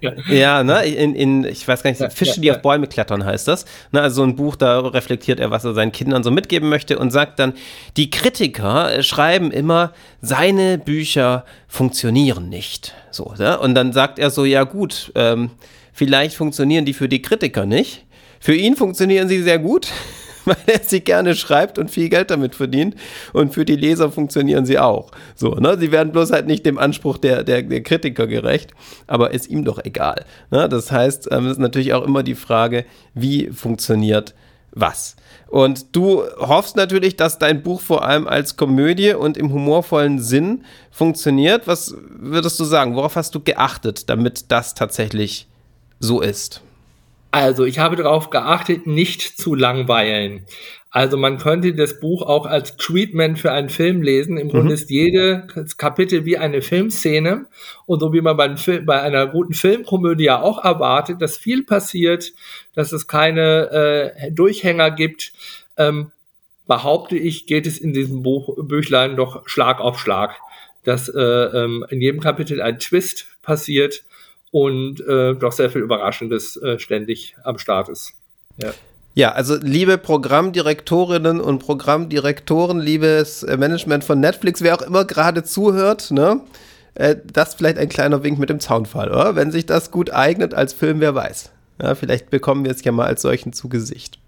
Ja. 0.00 0.12
ja, 0.28 0.62
ne, 0.64 0.84
in, 0.86 1.14
in, 1.14 1.44
ich 1.44 1.66
weiß 1.66 1.84
gar 1.84 1.90
nicht, 1.90 2.12
Fische, 2.12 2.40
die 2.40 2.50
auf 2.50 2.62
Bäume 2.62 2.88
klettern 2.88 3.24
heißt 3.24 3.46
das. 3.46 3.64
Ne, 3.92 4.00
also 4.00 4.16
so 4.16 4.22
ein 4.24 4.34
Buch, 4.34 4.56
da 4.56 4.80
reflektiert 4.80 5.38
er, 5.38 5.52
was 5.52 5.64
er 5.64 5.74
seinen 5.74 5.92
Kindern 5.92 6.24
so 6.24 6.32
mitgeben 6.32 6.68
möchte 6.68 6.98
und 6.98 7.12
sagt 7.12 7.38
dann, 7.38 7.54
die 7.96 8.10
Kritiker 8.10 8.92
äh, 8.92 9.02
schreiben 9.04 9.52
immer, 9.52 9.92
seine 10.20 10.78
Bücher 10.78 11.44
funktionieren 11.68 12.48
nicht. 12.48 12.94
So, 13.12 13.34
ne? 13.38 13.58
Und 13.58 13.74
dann 13.76 13.92
sagt 13.92 14.18
er 14.18 14.30
so, 14.30 14.44
ja 14.44 14.64
gut, 14.64 15.12
ähm, 15.14 15.50
vielleicht 15.92 16.34
funktionieren 16.34 16.84
die 16.84 16.92
für 16.92 17.08
die 17.08 17.22
Kritiker 17.22 17.66
nicht. 17.66 18.04
Für 18.40 18.54
ihn 18.54 18.74
funktionieren 18.74 19.28
sie 19.28 19.42
sehr 19.42 19.58
gut. 19.58 19.88
weil 20.44 20.56
er 20.66 20.80
sie 20.82 21.00
gerne 21.00 21.34
schreibt 21.34 21.78
und 21.78 21.90
viel 21.90 22.08
Geld 22.08 22.30
damit 22.30 22.54
verdient. 22.54 22.94
Und 23.32 23.54
für 23.54 23.64
die 23.64 23.76
Leser 23.76 24.10
funktionieren 24.10 24.66
sie 24.66 24.78
auch. 24.78 25.10
So, 25.34 25.54
ne? 25.54 25.78
Sie 25.78 25.92
werden 25.92 26.12
bloß 26.12 26.32
halt 26.32 26.46
nicht 26.46 26.66
dem 26.66 26.78
Anspruch 26.78 27.18
der, 27.18 27.44
der, 27.44 27.62
der 27.62 27.82
Kritiker 27.82 28.26
gerecht, 28.26 28.72
aber 29.06 29.32
ist 29.32 29.48
ihm 29.48 29.64
doch 29.64 29.78
egal. 29.84 30.24
Ne? 30.50 30.68
Das 30.68 30.92
heißt, 30.92 31.28
ähm, 31.30 31.46
es 31.46 31.52
ist 31.52 31.58
natürlich 31.58 31.92
auch 31.94 32.04
immer 32.04 32.22
die 32.22 32.34
Frage, 32.34 32.84
wie 33.14 33.50
funktioniert 33.50 34.34
was. 34.72 35.16
Und 35.48 35.96
du 35.96 36.22
hoffst 36.38 36.76
natürlich, 36.76 37.16
dass 37.16 37.38
dein 37.38 37.62
Buch 37.62 37.80
vor 37.80 38.04
allem 38.04 38.28
als 38.28 38.56
Komödie 38.56 39.14
und 39.14 39.36
im 39.36 39.52
humorvollen 39.52 40.20
Sinn 40.20 40.64
funktioniert. 40.92 41.66
Was 41.66 41.94
würdest 42.08 42.60
du 42.60 42.64
sagen? 42.64 42.94
Worauf 42.94 43.16
hast 43.16 43.34
du 43.34 43.40
geachtet, 43.40 44.08
damit 44.08 44.52
das 44.52 44.74
tatsächlich 44.74 45.48
so 45.98 46.20
ist? 46.20 46.62
Also, 47.32 47.64
ich 47.64 47.78
habe 47.78 47.96
darauf 47.96 48.30
geachtet, 48.30 48.86
nicht 48.86 49.22
zu 49.22 49.54
langweilen. 49.54 50.46
Also 50.92 51.16
man 51.16 51.38
könnte 51.38 51.72
das 51.72 52.00
Buch 52.00 52.22
auch 52.22 52.46
als 52.46 52.76
Treatment 52.76 53.38
für 53.38 53.52
einen 53.52 53.68
Film 53.68 54.02
lesen. 54.02 54.36
Im 54.36 54.48
mhm. 54.48 54.50
Grunde 54.50 54.74
ist 54.74 54.90
jedes 54.90 55.76
Kapitel 55.76 56.24
wie 56.24 56.36
eine 56.36 56.62
Filmszene. 56.62 57.46
Und 57.86 58.00
so 58.00 58.12
wie 58.12 58.20
man 58.20 58.36
beim 58.36 58.56
Film, 58.56 58.86
bei 58.86 59.00
einer 59.00 59.28
guten 59.28 59.54
Filmkomödie 59.54 60.24
ja 60.24 60.42
auch 60.42 60.64
erwartet, 60.64 61.22
dass 61.22 61.36
viel 61.36 61.62
passiert, 61.62 62.32
dass 62.74 62.90
es 62.90 63.06
keine 63.06 63.70
äh, 63.70 64.32
Durchhänger 64.32 64.90
gibt, 64.90 65.32
ähm, 65.76 66.10
behaupte 66.66 67.16
ich, 67.16 67.46
geht 67.46 67.68
es 67.68 67.78
in 67.78 67.92
diesem 67.92 68.22
Buch, 68.22 68.56
Büchlein 68.60 69.16
doch 69.16 69.46
Schlag 69.46 69.80
auf 69.80 70.00
Schlag. 70.00 70.34
Dass 70.82 71.08
äh, 71.08 71.20
ähm, 71.20 71.84
in 71.90 72.00
jedem 72.00 72.20
Kapitel 72.20 72.60
ein 72.60 72.80
Twist 72.80 73.28
passiert 73.42 74.02
und 74.50 75.00
äh, 75.00 75.34
doch 75.34 75.52
sehr 75.52 75.70
viel 75.70 75.82
Überraschendes 75.82 76.56
äh, 76.56 76.78
ständig 76.78 77.36
am 77.44 77.58
Start 77.58 77.88
ist. 77.88 78.14
Ja. 78.56 78.72
Ja, 79.14 79.32
also 79.32 79.56
liebe 79.56 79.98
Programmdirektorinnen 79.98 81.40
und 81.40 81.58
Programmdirektoren, 81.58 82.78
liebes 82.78 83.42
äh, 83.42 83.56
Management 83.56 84.04
von 84.04 84.20
Netflix, 84.20 84.62
wer 84.62 84.76
auch 84.76 84.82
immer 84.82 85.04
gerade 85.04 85.42
zuhört, 85.42 86.12
ne? 86.12 86.40
Äh, 86.94 87.16
das 87.32 87.54
vielleicht 87.54 87.78
ein 87.78 87.88
kleiner 87.88 88.22
Wink 88.22 88.38
mit 88.38 88.50
dem 88.50 88.60
Zaunfall, 88.60 89.10
oder? 89.10 89.34
Wenn 89.34 89.50
sich 89.50 89.66
das 89.66 89.90
gut 89.90 90.12
eignet 90.12 90.54
als 90.54 90.72
Film, 90.72 91.00
wer 91.00 91.14
weiß. 91.14 91.50
Ja, 91.82 91.94
vielleicht 91.96 92.30
bekommen 92.30 92.64
wir 92.64 92.70
es 92.70 92.84
ja 92.84 92.92
mal 92.92 93.06
als 93.06 93.22
solchen 93.22 93.52
zu 93.52 93.68
Gesicht. 93.68 94.18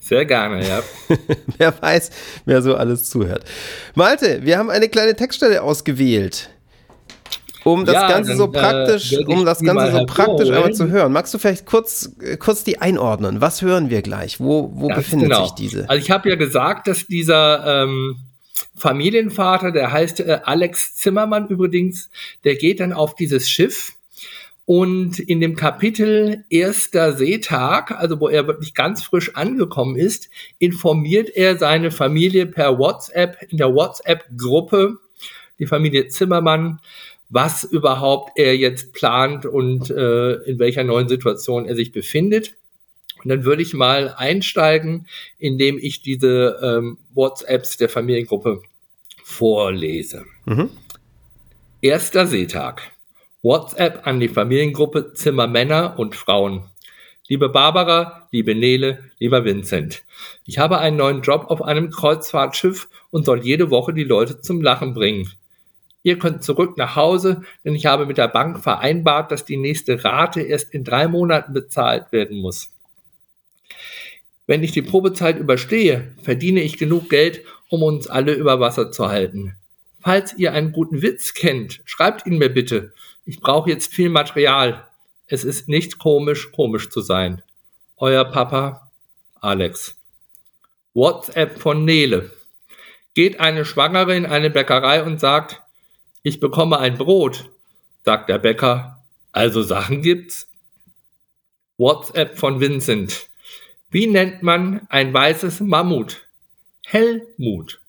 Sehr 0.00 0.24
gerne, 0.24 0.66
ja. 0.66 0.82
wer 1.58 1.82
weiß, 1.82 2.10
wer 2.44 2.62
so 2.62 2.76
alles 2.76 3.10
zuhört. 3.10 3.44
Malte, 3.94 4.40
wir 4.42 4.56
haben 4.56 4.70
eine 4.70 4.88
kleine 4.88 5.16
Textstelle 5.16 5.62
ausgewählt. 5.62 6.48
Um 7.66 7.84
das 7.84 7.94
ja, 7.94 8.08
Ganze 8.08 8.30
dann, 8.30 8.38
so 8.38 8.48
praktisch, 8.48 9.12
äh, 9.12 9.24
um 9.24 9.44
das 9.44 9.60
Ganze 9.60 9.90
so 9.90 10.06
praktisch 10.06 10.50
einmal 10.50 10.72
zu 10.72 10.88
hören. 10.88 11.12
Magst 11.12 11.34
du 11.34 11.38
vielleicht 11.38 11.66
kurz, 11.66 12.14
äh, 12.20 12.36
kurz 12.36 12.62
die 12.62 12.80
einordnen? 12.80 13.40
Was 13.40 13.60
hören 13.60 13.90
wir 13.90 14.02
gleich? 14.02 14.38
Wo, 14.38 14.70
wo 14.74 14.88
befindet 14.88 15.30
genau. 15.30 15.44
sich 15.44 15.52
diese? 15.54 15.90
Also 15.90 16.00
ich 16.00 16.10
habe 16.12 16.28
ja 16.28 16.36
gesagt, 16.36 16.86
dass 16.86 17.06
dieser 17.08 17.82
ähm, 17.82 18.18
Familienvater, 18.76 19.72
der 19.72 19.90
heißt 19.90 20.20
äh, 20.20 20.40
Alex 20.44 20.94
Zimmermann 20.94 21.48
übrigens, 21.48 22.08
der 22.44 22.54
geht 22.54 22.78
dann 22.78 22.92
auf 22.92 23.16
dieses 23.16 23.50
Schiff 23.50 23.94
und 24.64 25.18
in 25.18 25.40
dem 25.40 25.56
Kapitel 25.56 26.44
Erster 26.48 27.14
Seetag, 27.14 27.90
also 27.90 28.20
wo 28.20 28.28
er 28.28 28.46
wirklich 28.46 28.74
ganz 28.74 29.02
frisch 29.02 29.34
angekommen 29.34 29.96
ist, 29.96 30.28
informiert 30.60 31.30
er 31.30 31.56
seine 31.56 31.90
Familie 31.90 32.46
per 32.46 32.78
WhatsApp 32.78 33.38
in 33.48 33.58
der 33.58 33.74
WhatsApp-Gruppe, 33.74 34.98
die 35.58 35.66
Familie 35.66 36.06
Zimmermann, 36.08 36.80
was 37.28 37.64
überhaupt 37.64 38.38
er 38.38 38.56
jetzt 38.56 38.92
plant 38.92 39.46
und 39.46 39.90
äh, 39.90 40.34
in 40.44 40.58
welcher 40.58 40.84
neuen 40.84 41.08
Situation 41.08 41.66
er 41.66 41.74
sich 41.74 41.92
befindet. 41.92 42.54
Und 43.22 43.30
dann 43.30 43.44
würde 43.44 43.62
ich 43.62 43.74
mal 43.74 44.14
einsteigen, 44.16 45.06
indem 45.38 45.78
ich 45.78 46.02
diese 46.02 46.58
ähm, 46.62 46.98
WhatsApps 47.14 47.76
der 47.76 47.88
Familiengruppe 47.88 48.62
vorlese. 49.24 50.24
Mhm. 50.44 50.70
Erster 51.80 52.26
Seetag. 52.26 52.82
WhatsApp 53.42 54.06
an 54.06 54.20
die 54.20 54.28
Familiengruppe 54.28 55.12
Zimmermänner 55.14 55.98
und 55.98 56.14
Frauen. 56.14 56.64
Liebe 57.28 57.48
Barbara, 57.48 58.28
liebe 58.30 58.54
Nele, 58.54 59.10
lieber 59.18 59.44
Vincent. 59.44 60.04
Ich 60.44 60.58
habe 60.58 60.78
einen 60.78 60.96
neuen 60.96 61.22
Job 61.22 61.46
auf 61.48 61.62
einem 61.62 61.90
Kreuzfahrtschiff 61.90 62.88
und 63.10 63.24
soll 63.24 63.44
jede 63.44 63.70
Woche 63.70 63.92
die 63.92 64.04
Leute 64.04 64.40
zum 64.40 64.60
Lachen 64.62 64.94
bringen. 64.94 65.32
Ihr 66.06 66.20
könnt 66.20 66.44
zurück 66.44 66.78
nach 66.78 66.94
Hause, 66.94 67.42
denn 67.64 67.74
ich 67.74 67.86
habe 67.86 68.06
mit 68.06 68.16
der 68.16 68.28
Bank 68.28 68.62
vereinbart, 68.62 69.32
dass 69.32 69.44
die 69.44 69.56
nächste 69.56 70.04
Rate 70.04 70.40
erst 70.40 70.72
in 70.72 70.84
drei 70.84 71.08
Monaten 71.08 71.52
bezahlt 71.52 72.12
werden 72.12 72.38
muss. 72.38 72.70
Wenn 74.46 74.62
ich 74.62 74.70
die 74.70 74.82
Probezeit 74.82 75.36
überstehe, 75.36 76.12
verdiene 76.22 76.60
ich 76.60 76.78
genug 76.78 77.10
Geld, 77.10 77.42
um 77.70 77.82
uns 77.82 78.06
alle 78.06 78.34
über 78.34 78.60
Wasser 78.60 78.92
zu 78.92 79.08
halten. 79.08 79.56
Falls 79.98 80.32
ihr 80.34 80.52
einen 80.52 80.70
guten 80.70 81.02
Witz 81.02 81.34
kennt, 81.34 81.82
schreibt 81.86 82.24
ihn 82.24 82.38
mir 82.38 82.50
bitte. 82.50 82.92
Ich 83.24 83.40
brauche 83.40 83.68
jetzt 83.68 83.92
viel 83.92 84.08
Material. 84.08 84.86
Es 85.26 85.42
ist 85.42 85.68
nicht 85.68 85.98
komisch, 85.98 86.52
komisch 86.52 86.88
zu 86.88 87.00
sein. 87.00 87.42
Euer 87.96 88.26
Papa, 88.26 88.92
Alex. 89.40 90.00
WhatsApp 90.94 91.58
von 91.58 91.84
Nele. 91.84 92.30
Geht 93.14 93.40
eine 93.40 93.64
Schwangere 93.64 94.14
in 94.14 94.24
eine 94.24 94.50
Bäckerei 94.50 95.02
und 95.02 95.18
sagt, 95.18 95.62
ich 96.26 96.40
bekomme 96.40 96.80
ein 96.80 96.98
Brot, 96.98 97.50
sagt 98.04 98.28
der 98.28 98.38
Bäcker. 98.38 99.00
Also 99.30 99.62
Sachen 99.62 100.02
gibt's. 100.02 100.50
WhatsApp 101.78 102.36
von 102.36 102.58
Vincent. 102.58 103.28
Wie 103.90 104.08
nennt 104.08 104.42
man 104.42 104.88
ein 104.88 105.14
weißes 105.14 105.60
Mammut? 105.60 106.26
Hellmut. 106.84 107.80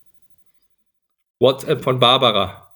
WhatsApp 1.40 1.82
von 1.82 1.98
Barbara. 1.98 2.72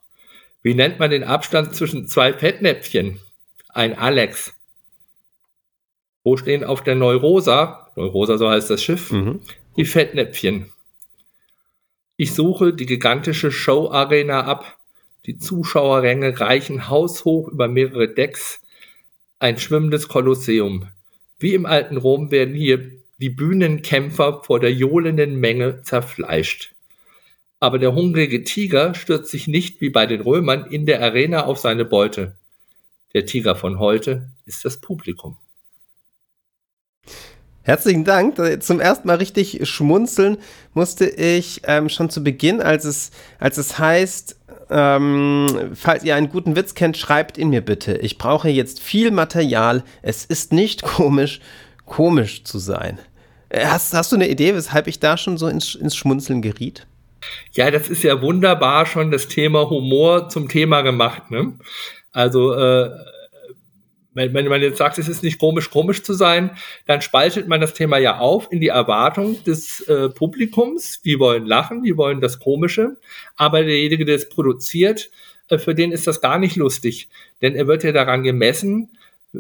Wie 0.62 0.74
nennt 0.74 0.98
man 0.98 1.12
den 1.12 1.22
Abstand 1.22 1.76
zwischen 1.76 2.08
zwei 2.08 2.32
Fettnäpfchen? 2.32 3.20
Ein 3.68 3.96
Alex. 3.96 4.54
Wo 6.24 6.36
stehen 6.36 6.64
auf 6.64 6.82
der 6.82 6.96
Neurosa, 6.96 7.92
Neurosa 7.94 8.36
so 8.36 8.50
heißt 8.50 8.68
das 8.68 8.82
Schiff, 8.82 9.12
mhm. 9.12 9.38
die 9.76 9.84
Fettnäpfchen? 9.84 10.72
Ich 12.16 12.34
suche 12.34 12.74
die 12.74 12.86
gigantische 12.86 13.52
Show-Arena 13.52 14.42
ab. 14.42 14.81
Die 15.26 15.38
Zuschauerränge 15.38 16.40
reichen 16.40 16.88
haushoch 16.88 17.48
über 17.48 17.68
mehrere 17.68 18.08
Decks. 18.08 18.60
Ein 19.38 19.56
schwimmendes 19.56 20.08
Kolosseum. 20.08 20.88
Wie 21.38 21.54
im 21.54 21.64
alten 21.64 21.96
Rom 21.96 22.30
werden 22.30 22.54
hier 22.54 22.90
die 23.18 23.30
Bühnenkämpfer 23.30 24.42
vor 24.42 24.58
der 24.58 24.72
johlenden 24.72 25.36
Menge 25.36 25.82
zerfleischt. 25.82 26.74
Aber 27.60 27.78
der 27.78 27.94
hungrige 27.94 28.42
Tiger 28.42 28.94
stürzt 28.94 29.30
sich 29.30 29.46
nicht 29.46 29.80
wie 29.80 29.90
bei 29.90 30.06
den 30.06 30.22
Römern 30.22 30.66
in 30.66 30.86
der 30.86 31.00
Arena 31.00 31.44
auf 31.44 31.58
seine 31.58 31.84
Beute. 31.84 32.36
Der 33.14 33.24
Tiger 33.24 33.54
von 33.54 33.78
heute 33.78 34.30
ist 34.46 34.64
das 34.64 34.80
Publikum. 34.80 35.36
Herzlichen 37.64 38.02
Dank. 38.02 38.40
Zum 38.60 38.80
ersten 38.80 39.06
Mal 39.06 39.18
richtig 39.18 39.68
schmunzeln 39.68 40.38
musste 40.74 41.06
ich 41.06 41.62
ähm, 41.64 41.88
schon 41.88 42.10
zu 42.10 42.24
Beginn, 42.24 42.60
als 42.60 42.84
es, 42.84 43.12
als 43.38 43.56
es 43.56 43.78
heißt, 43.78 44.36
ähm, 44.72 45.72
falls 45.74 46.04
ihr 46.04 46.16
einen 46.16 46.30
guten 46.30 46.56
Witz 46.56 46.74
kennt, 46.74 46.96
schreibt 46.96 47.38
ihn 47.38 47.50
mir 47.50 47.60
bitte. 47.60 47.96
Ich 47.98 48.18
brauche 48.18 48.48
jetzt 48.48 48.80
viel 48.80 49.10
Material. 49.10 49.84
Es 50.00 50.24
ist 50.24 50.52
nicht 50.52 50.82
komisch, 50.82 51.40
komisch 51.84 52.44
zu 52.44 52.58
sein. 52.58 52.98
Äh, 53.50 53.66
hast, 53.66 53.92
hast 53.94 54.12
du 54.12 54.16
eine 54.16 54.28
Idee, 54.28 54.54
weshalb 54.54 54.86
ich 54.86 54.98
da 54.98 55.16
schon 55.16 55.36
so 55.36 55.48
ins, 55.48 55.74
ins 55.74 55.94
Schmunzeln 55.94 56.42
geriet? 56.42 56.86
Ja, 57.52 57.70
das 57.70 57.88
ist 57.88 58.02
ja 58.02 58.20
wunderbar 58.20 58.86
schon 58.86 59.10
das 59.10 59.28
Thema 59.28 59.68
Humor 59.68 60.28
zum 60.28 60.48
Thema 60.48 60.82
gemacht. 60.82 61.30
Ne? 61.30 61.52
Also 62.10 62.54
äh, 62.54 62.90
wenn, 64.14 64.34
wenn 64.34 64.46
man 64.48 64.62
jetzt 64.62 64.78
sagt, 64.78 64.98
es 64.98 65.08
ist 65.08 65.22
nicht 65.22 65.38
komisch, 65.38 65.70
komisch 65.70 66.02
zu 66.02 66.12
sein, 66.12 66.50
dann 66.86 67.00
spaltet 67.00 67.48
man 67.48 67.60
das 67.60 67.74
Thema 67.74 67.98
ja 67.98 68.18
auf 68.18 68.50
in 68.50 68.60
die 68.60 68.68
Erwartung 68.68 69.42
des 69.44 69.80
äh, 69.82 70.08
Publikums. 70.08 71.00
Die 71.02 71.18
wollen 71.18 71.46
lachen, 71.46 71.82
die 71.82 71.96
wollen 71.96 72.20
das 72.20 72.38
Komische. 72.38 72.96
Aber 73.36 73.62
derjenige, 73.62 74.04
der 74.04 74.16
es 74.16 74.28
produziert, 74.28 75.10
äh, 75.48 75.58
für 75.58 75.74
den 75.74 75.92
ist 75.92 76.06
das 76.06 76.20
gar 76.20 76.38
nicht 76.38 76.56
lustig. 76.56 77.08
Denn 77.40 77.54
er 77.54 77.66
wird 77.66 77.84
ja 77.84 77.92
daran 77.92 78.22
gemessen, 78.22 78.90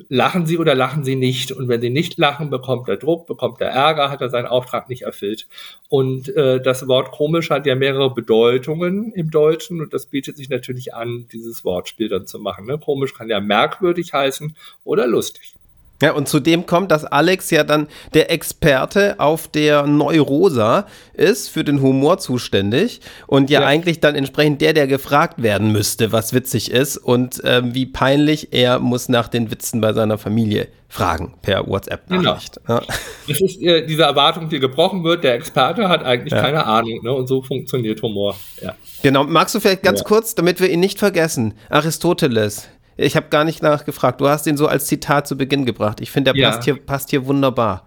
lachen 0.08 0.46
sie 0.46 0.58
oder 0.58 0.74
lachen 0.74 1.04
sie 1.04 1.16
nicht. 1.16 1.52
Und 1.52 1.68
wenn 1.68 1.80
sie 1.80 1.90
nicht 1.90 2.18
lachen, 2.18 2.50
bekommt 2.50 2.88
er 2.88 2.96
Druck, 2.96 3.26
bekommt 3.26 3.60
er 3.60 3.68
Ärger, 3.68 4.10
hat 4.10 4.20
er 4.20 4.30
seinen 4.30 4.46
Auftrag 4.46 4.88
nicht 4.88 5.02
erfüllt. 5.02 5.46
Und 5.88 6.34
äh, 6.34 6.60
das 6.60 6.88
Wort 6.88 7.12
komisch 7.12 7.50
hat 7.50 7.66
ja 7.66 7.74
mehrere 7.74 8.12
Bedeutungen 8.12 9.12
im 9.12 9.30
Deutschen 9.30 9.80
und 9.80 9.92
das 9.92 10.06
bietet 10.06 10.36
sich 10.36 10.48
natürlich 10.48 10.94
an, 10.94 11.26
dieses 11.32 11.64
Wortspiel 11.64 12.08
dann 12.08 12.26
zu 12.26 12.38
machen. 12.38 12.66
Ne? 12.66 12.78
Komisch 12.78 13.14
kann 13.14 13.28
ja 13.28 13.40
merkwürdig 13.40 14.12
heißen 14.12 14.56
oder 14.84 15.06
lustig. 15.06 15.54
Ja, 16.02 16.12
und 16.12 16.28
zudem 16.28 16.66
kommt, 16.66 16.90
dass 16.90 17.04
Alex 17.04 17.50
ja 17.50 17.62
dann 17.62 17.86
der 18.12 18.30
Experte 18.32 19.20
auf 19.20 19.46
der 19.46 19.86
Neurosa 19.86 20.86
ist, 21.14 21.48
für 21.48 21.62
den 21.62 21.80
Humor 21.80 22.18
zuständig 22.18 23.00
und 23.28 23.50
ja, 23.50 23.60
ja. 23.60 23.66
eigentlich 23.66 24.00
dann 24.00 24.16
entsprechend 24.16 24.60
der, 24.60 24.72
der 24.72 24.88
gefragt 24.88 25.42
werden 25.42 25.70
müsste, 25.70 26.10
was 26.10 26.34
witzig 26.34 26.72
ist 26.72 26.96
und 26.96 27.40
ähm, 27.44 27.74
wie 27.74 27.86
peinlich 27.86 28.48
er 28.52 28.80
muss 28.80 29.08
nach 29.08 29.28
den 29.28 29.52
Witzen 29.52 29.80
bei 29.80 29.92
seiner 29.92 30.18
Familie 30.18 30.66
fragen 30.88 31.34
per 31.40 31.66
WhatsApp-Nachricht. 31.66 32.60
Genau. 32.66 32.80
Ja. 32.80 32.86
Das 33.28 33.40
ist 33.40 33.62
äh, 33.62 33.86
diese 33.86 34.02
Erwartung, 34.02 34.48
die 34.48 34.58
gebrochen 34.58 35.04
wird. 35.04 35.22
Der 35.24 35.34
Experte 35.34 35.88
hat 35.88 36.04
eigentlich 36.04 36.32
ja. 36.32 36.42
keine 36.42 36.66
Ahnung 36.66 37.00
ne? 37.02 37.12
und 37.12 37.28
so 37.28 37.40
funktioniert 37.40 38.02
Humor. 38.02 38.36
Ja. 38.60 38.74
Genau. 39.02 39.24
Magst 39.24 39.54
du 39.54 39.60
vielleicht 39.60 39.82
ganz 39.82 40.02
kurz, 40.04 40.34
damit 40.34 40.60
wir 40.60 40.68
ihn 40.68 40.80
nicht 40.80 40.98
vergessen, 40.98 41.54
Aristoteles, 41.70 42.68
ich 42.96 43.16
habe 43.16 43.28
gar 43.30 43.44
nicht 43.44 43.62
nachgefragt. 43.62 44.20
Du 44.20 44.28
hast 44.28 44.46
ihn 44.46 44.56
so 44.56 44.66
als 44.66 44.86
Zitat 44.86 45.26
zu 45.26 45.36
Beginn 45.36 45.64
gebracht. 45.64 46.00
Ich 46.00 46.10
finde, 46.10 46.32
der 46.32 46.40
ja. 46.40 46.50
passt, 46.50 46.64
hier, 46.64 46.76
passt 46.76 47.10
hier 47.10 47.26
wunderbar. 47.26 47.86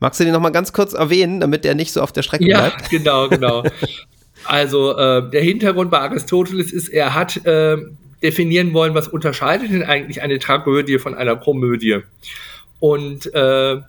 Magst 0.00 0.18
du 0.18 0.24
den 0.24 0.32
noch 0.32 0.40
mal 0.40 0.50
ganz 0.50 0.72
kurz 0.72 0.94
erwähnen, 0.94 1.40
damit 1.40 1.64
der 1.64 1.74
nicht 1.74 1.92
so 1.92 2.00
auf 2.00 2.10
der 2.12 2.22
Strecke 2.22 2.46
ja, 2.46 2.60
bleibt? 2.60 2.82
Ja, 2.82 2.88
genau, 2.98 3.28
genau. 3.28 3.62
also 4.44 4.96
äh, 4.96 5.30
der 5.30 5.42
Hintergrund 5.42 5.90
bei 5.90 6.00
Aristoteles 6.00 6.72
ist, 6.72 6.88
er 6.88 7.14
hat 7.14 7.44
äh, 7.46 7.76
definieren 8.22 8.74
wollen, 8.74 8.94
was 8.94 9.08
unterscheidet 9.08 9.72
denn 9.72 9.84
eigentlich 9.84 10.22
eine 10.22 10.38
Tragödie 10.38 10.98
von 10.98 11.14
einer 11.14 11.36
Komödie. 11.36 12.00
Und 12.80 13.32
äh, 13.32 13.80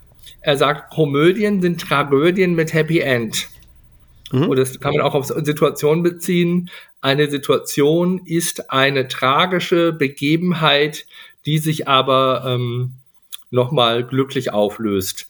er 0.42 0.58
sagt, 0.58 0.94
Komödien 0.94 1.62
sind 1.62 1.82
Tragödien 1.82 2.54
mit 2.54 2.74
Happy 2.74 3.00
End. 3.00 3.48
Mhm. 4.34 4.50
Und 4.50 4.58
das 4.58 4.80
kann 4.80 4.94
man 4.94 5.02
auch 5.06 5.14
auf 5.14 5.28
Situationen 5.28 6.04
beziehen. 6.04 6.72
Eine 7.02 7.30
Situation 7.30 8.22
ist 8.26 8.72
eine 8.72 9.08
tragische 9.08 9.94
Begebenheit, 9.94 11.06
die 11.46 11.60
sich 11.60 11.88
aber 11.88 12.44
ähm, 12.46 12.94
nochmal 13.52 14.04
glücklich 14.04 14.52
auflöst. 14.52 15.30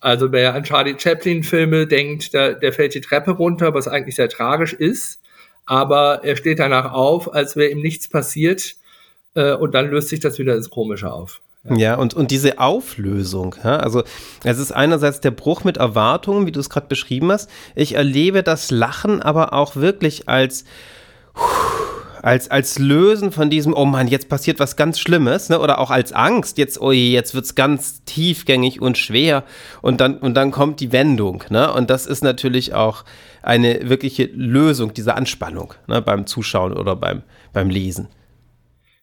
Also 0.00 0.32
wer 0.32 0.54
an 0.54 0.64
Charlie 0.64 0.96
Chaplin-Filme 0.98 1.86
denkt, 1.86 2.32
der, 2.32 2.54
der 2.54 2.72
fällt 2.72 2.94
die 2.94 3.02
Treppe 3.02 3.32
runter, 3.32 3.74
was 3.74 3.86
eigentlich 3.86 4.16
sehr 4.16 4.30
tragisch 4.30 4.72
ist, 4.72 5.20
aber 5.66 6.24
er 6.24 6.36
steht 6.36 6.58
danach 6.58 6.92
auf, 6.92 7.34
als 7.34 7.56
wäre 7.56 7.70
ihm 7.70 7.82
nichts 7.82 8.08
passiert 8.08 8.76
äh, 9.34 9.52
und 9.52 9.74
dann 9.74 9.90
löst 9.90 10.08
sich 10.08 10.20
das 10.20 10.38
wieder 10.38 10.56
ins 10.56 10.70
Komische 10.70 11.12
auf. 11.12 11.42
Ja, 11.64 11.96
und, 11.96 12.14
und 12.14 12.30
diese 12.30 12.58
Auflösung, 12.58 13.54
ja, 13.62 13.76
also 13.76 14.02
es 14.44 14.58
ist 14.58 14.72
einerseits 14.72 15.20
der 15.20 15.30
Bruch 15.30 15.62
mit 15.62 15.76
Erwartungen, 15.76 16.46
wie 16.46 16.52
du 16.52 16.60
es 16.60 16.70
gerade 16.70 16.86
beschrieben 16.86 17.30
hast. 17.30 17.50
Ich 17.74 17.96
erlebe 17.96 18.42
das 18.42 18.70
Lachen 18.70 19.20
aber 19.20 19.52
auch 19.52 19.76
wirklich 19.76 20.26
als, 20.26 20.64
als, 22.22 22.50
als 22.50 22.78
Lösen 22.78 23.30
von 23.30 23.50
diesem, 23.50 23.74
oh 23.74 23.84
Mann, 23.84 24.08
jetzt 24.08 24.30
passiert 24.30 24.58
was 24.58 24.76
ganz 24.76 24.98
Schlimmes, 24.98 25.50
ne? 25.50 25.60
oder 25.60 25.80
auch 25.80 25.90
als 25.90 26.14
Angst, 26.14 26.56
jetzt, 26.56 26.80
oh 26.80 26.92
je, 26.92 27.12
jetzt 27.12 27.34
wird's 27.34 27.54
ganz 27.54 28.04
tiefgängig 28.04 28.80
und 28.80 28.96
schwer 28.96 29.44
und 29.82 30.00
dann, 30.00 30.16
und 30.16 30.32
dann 30.34 30.52
kommt 30.52 30.80
die 30.80 30.92
Wendung. 30.92 31.44
Ne? 31.50 31.70
Und 31.70 31.90
das 31.90 32.06
ist 32.06 32.24
natürlich 32.24 32.72
auch 32.72 33.04
eine 33.42 33.86
wirkliche 33.90 34.24
Lösung 34.32 34.94
dieser 34.94 35.14
Anspannung 35.14 35.74
ne? 35.86 36.00
beim 36.00 36.26
Zuschauen 36.26 36.72
oder 36.72 36.96
beim, 36.96 37.20
beim 37.52 37.68
Lesen. 37.68 38.08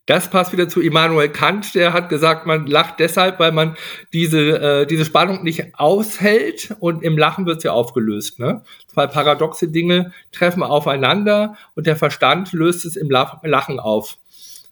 Das 0.08 0.30
passt 0.30 0.54
wieder 0.54 0.70
zu 0.70 0.80
Immanuel 0.82 1.28
Kant, 1.28 1.76
der 1.76 1.92
hat 1.92 2.08
gesagt, 2.08 2.46
man 2.46 2.66
lacht 2.66 3.00
deshalb, 3.00 3.40
weil 3.40 3.52
man 3.52 3.76
diese, 4.14 4.40
äh, 4.40 4.88
diese 4.88 5.04
Spannung 5.04 5.44
nicht 5.44 5.76
aushält 5.78 6.76
und 6.80 7.04
im 7.04 7.18
Lachen 7.18 7.46
wird 7.46 7.62
sie 7.62 7.68
ja 7.68 7.74
aufgelöst. 7.74 8.40
Ne? 8.40 8.64
Zwei 8.88 9.06
paradoxe 9.06 9.68
Dinge 9.68 10.14
treffen 10.32 10.64
aufeinander 10.64 11.58
und 11.76 11.88
der 11.88 11.98
Verstand 11.98 12.54
löst 12.54 12.86
es 12.86 12.96
im 12.96 13.10
Lachen 13.10 13.80
auf 13.82 14.18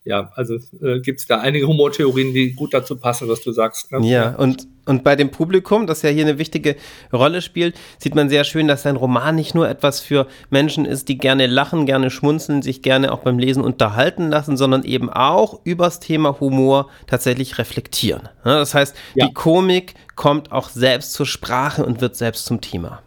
ja, 0.05 0.31
also 0.35 0.59
äh, 0.81 0.99
gibt 0.99 1.19
es 1.19 1.25
da 1.25 1.39
einige 1.39 1.67
Humortheorien, 1.67 2.31
die 2.31 2.53
gut 2.53 2.75
dazu 2.75 2.95
passen, 2.95 3.27
was 3.27 3.41
du 3.41 3.51
sagst. 3.51 3.91
Ne? 3.91 4.07
Ja, 4.07 4.35
und, 4.35 4.67
und 4.85 5.03
bei 5.03 5.15
dem 5.15 5.31
Publikum, 5.31 5.87
das 5.87 6.03
ja 6.03 6.11
hier 6.11 6.25
eine 6.25 6.37
wichtige 6.37 6.75
Rolle 7.11 7.41
spielt, 7.41 7.75
sieht 7.97 8.13
man 8.13 8.29
sehr 8.29 8.43
schön, 8.43 8.67
dass 8.67 8.83
sein 8.83 8.97
Roman 8.97 9.35
nicht 9.35 9.55
nur 9.55 9.67
etwas 9.67 10.01
für 10.01 10.27
Menschen 10.51 10.85
ist, 10.85 11.09
die 11.09 11.17
gerne 11.17 11.47
lachen, 11.47 11.87
gerne 11.87 12.11
schmunzeln, 12.11 12.61
sich 12.61 12.83
gerne 12.83 13.11
auch 13.11 13.19
beim 13.19 13.39
Lesen 13.39 13.63
unterhalten 13.63 14.29
lassen, 14.29 14.57
sondern 14.57 14.83
eben 14.83 15.09
auch 15.09 15.59
übers 15.63 15.99
Thema 15.99 16.39
Humor 16.39 16.87
tatsächlich 17.07 17.57
reflektieren. 17.57 18.29
Ja, 18.45 18.59
das 18.59 18.75
heißt, 18.75 18.95
ja. 19.15 19.25
die 19.25 19.33
Komik 19.33 19.95
kommt 20.15 20.51
auch 20.51 20.69
selbst 20.69 21.13
zur 21.13 21.25
Sprache 21.25 21.83
und 21.83 21.99
wird 21.99 22.15
selbst 22.15 22.45
zum 22.45 22.61
Thema. 22.61 23.01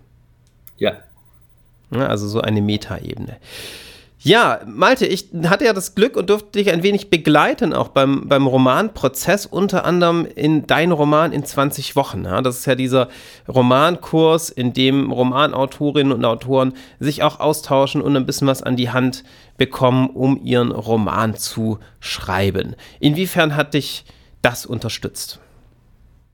Ja. 0.79 0.95
ja 1.93 2.09
also 2.09 2.27
so 2.27 2.41
eine 2.41 2.61
Metaebene. 2.61 3.37
Ja, 4.21 4.61
Malte, 4.67 5.07
ich 5.07 5.29
hatte 5.45 5.65
ja 5.65 5.73
das 5.73 5.95
Glück 5.95 6.17
und 6.17 6.29
durfte 6.29 6.59
dich 6.59 6.73
ein 6.73 6.83
wenig 6.83 7.09
begleiten, 7.09 7.73
auch 7.73 7.89
beim, 7.89 8.27
beim 8.27 8.49
Romanprozess, 8.49 9.47
unter 9.47 9.85
anderem 9.85 10.27
in 10.35 10.67
dein 10.67 10.91
Roman 10.91 11.33
in 11.33 11.45
20 11.45 11.95
Wochen. 11.95 12.25
Ja, 12.25 12.43
das 12.43 12.59
ist 12.59 12.67
ja 12.67 12.75
dieser 12.75 13.09
Romankurs, 13.47 14.51
in 14.51 14.73
dem 14.73 15.13
Romanautorinnen 15.13 16.13
und 16.13 16.25
Autoren 16.25 16.75
sich 16.99 17.23
auch 17.23 17.39
austauschen 17.39 18.03
und 18.03 18.17
ein 18.17 18.27
bisschen 18.27 18.49
was 18.49 18.61
an 18.61 18.77
die 18.77 18.91
Hand 18.91 19.23
bekommen, 19.57 20.11
um 20.11 20.41
ihren 20.43 20.73
Roman 20.73 21.37
zu 21.37 21.79
schreiben. 22.01 22.75
Inwiefern 22.99 23.55
hat 23.55 23.75
dich 23.75 24.05
das 24.43 24.67
unterstützt? 24.67 25.39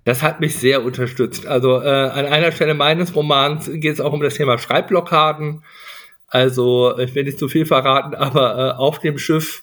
Das 0.05 0.23
hat 0.23 0.41
mich 0.41 0.57
sehr 0.57 0.85
unterstützt. 0.85 1.47
Also 1.47 1.83
äh, 1.83 1.89
an 1.89 2.27
einer 2.27 2.53
Stelle 2.53 2.75
meines 2.75 3.15
Romans 3.15 3.71
geht 3.73 3.93
es 3.93 4.01
auch 4.01 4.13
um 4.13 4.21
das 4.21 4.35
Thema 4.35 4.57
Schreibblockaden. 4.57 5.63
Also, 6.35 6.99
ich 6.99 7.15
will 7.15 7.23
nicht 7.23 7.39
zu 7.39 7.47
viel 7.47 7.65
verraten, 7.65 8.13
aber 8.17 8.59
äh, 8.59 8.71
auf 8.73 8.99
dem 8.99 9.19
Schiff 9.19 9.63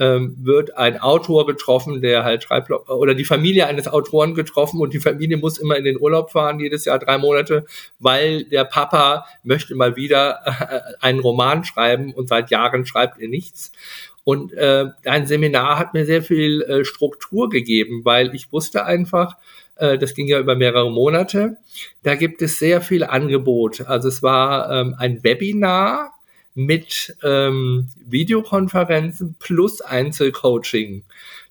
ähm, 0.00 0.34
wird 0.40 0.76
ein 0.76 1.00
Autor 1.00 1.46
getroffen, 1.46 2.00
der 2.00 2.24
halt 2.24 2.42
schreibt, 2.42 2.72
oder 2.72 3.14
die 3.14 3.24
Familie 3.24 3.68
eines 3.68 3.86
Autoren 3.86 4.34
getroffen 4.34 4.80
und 4.80 4.92
die 4.92 4.98
Familie 4.98 5.36
muss 5.36 5.58
immer 5.58 5.76
in 5.76 5.84
den 5.84 6.00
Urlaub 6.00 6.32
fahren, 6.32 6.58
jedes 6.58 6.86
Jahr 6.86 6.98
drei 6.98 7.18
Monate, 7.18 7.66
weil 8.00 8.42
der 8.42 8.64
Papa 8.64 9.26
möchte 9.44 9.76
mal 9.76 9.94
wieder 9.94 10.40
äh, 10.44 10.80
einen 10.98 11.20
Roman 11.20 11.64
schreiben 11.64 12.12
und 12.12 12.28
seit 12.28 12.50
Jahren 12.50 12.84
schreibt 12.84 13.20
er 13.20 13.28
nichts. 13.28 13.70
Und 14.28 14.52
äh, 14.52 14.84
ein 15.06 15.26
Seminar 15.26 15.78
hat 15.78 15.94
mir 15.94 16.04
sehr 16.04 16.22
viel 16.22 16.60
äh, 16.60 16.84
Struktur 16.84 17.48
gegeben, 17.48 18.02
weil 18.04 18.34
ich 18.34 18.52
wusste 18.52 18.84
einfach, 18.84 19.38
äh, 19.76 19.96
das 19.96 20.12
ging 20.12 20.26
ja 20.28 20.38
über 20.38 20.54
mehrere 20.54 20.90
Monate. 20.92 21.56
Da 22.02 22.14
gibt 22.14 22.42
es 22.42 22.58
sehr 22.58 22.82
viel 22.82 23.04
Angebot. 23.04 23.80
Also 23.86 24.08
es 24.08 24.22
war 24.22 24.70
ähm, 24.70 24.94
ein 24.98 25.24
Webinar 25.24 26.12
mit 26.54 27.16
ähm, 27.22 27.88
Videokonferenzen 28.06 29.34
plus 29.38 29.80
Einzelcoaching. 29.80 31.04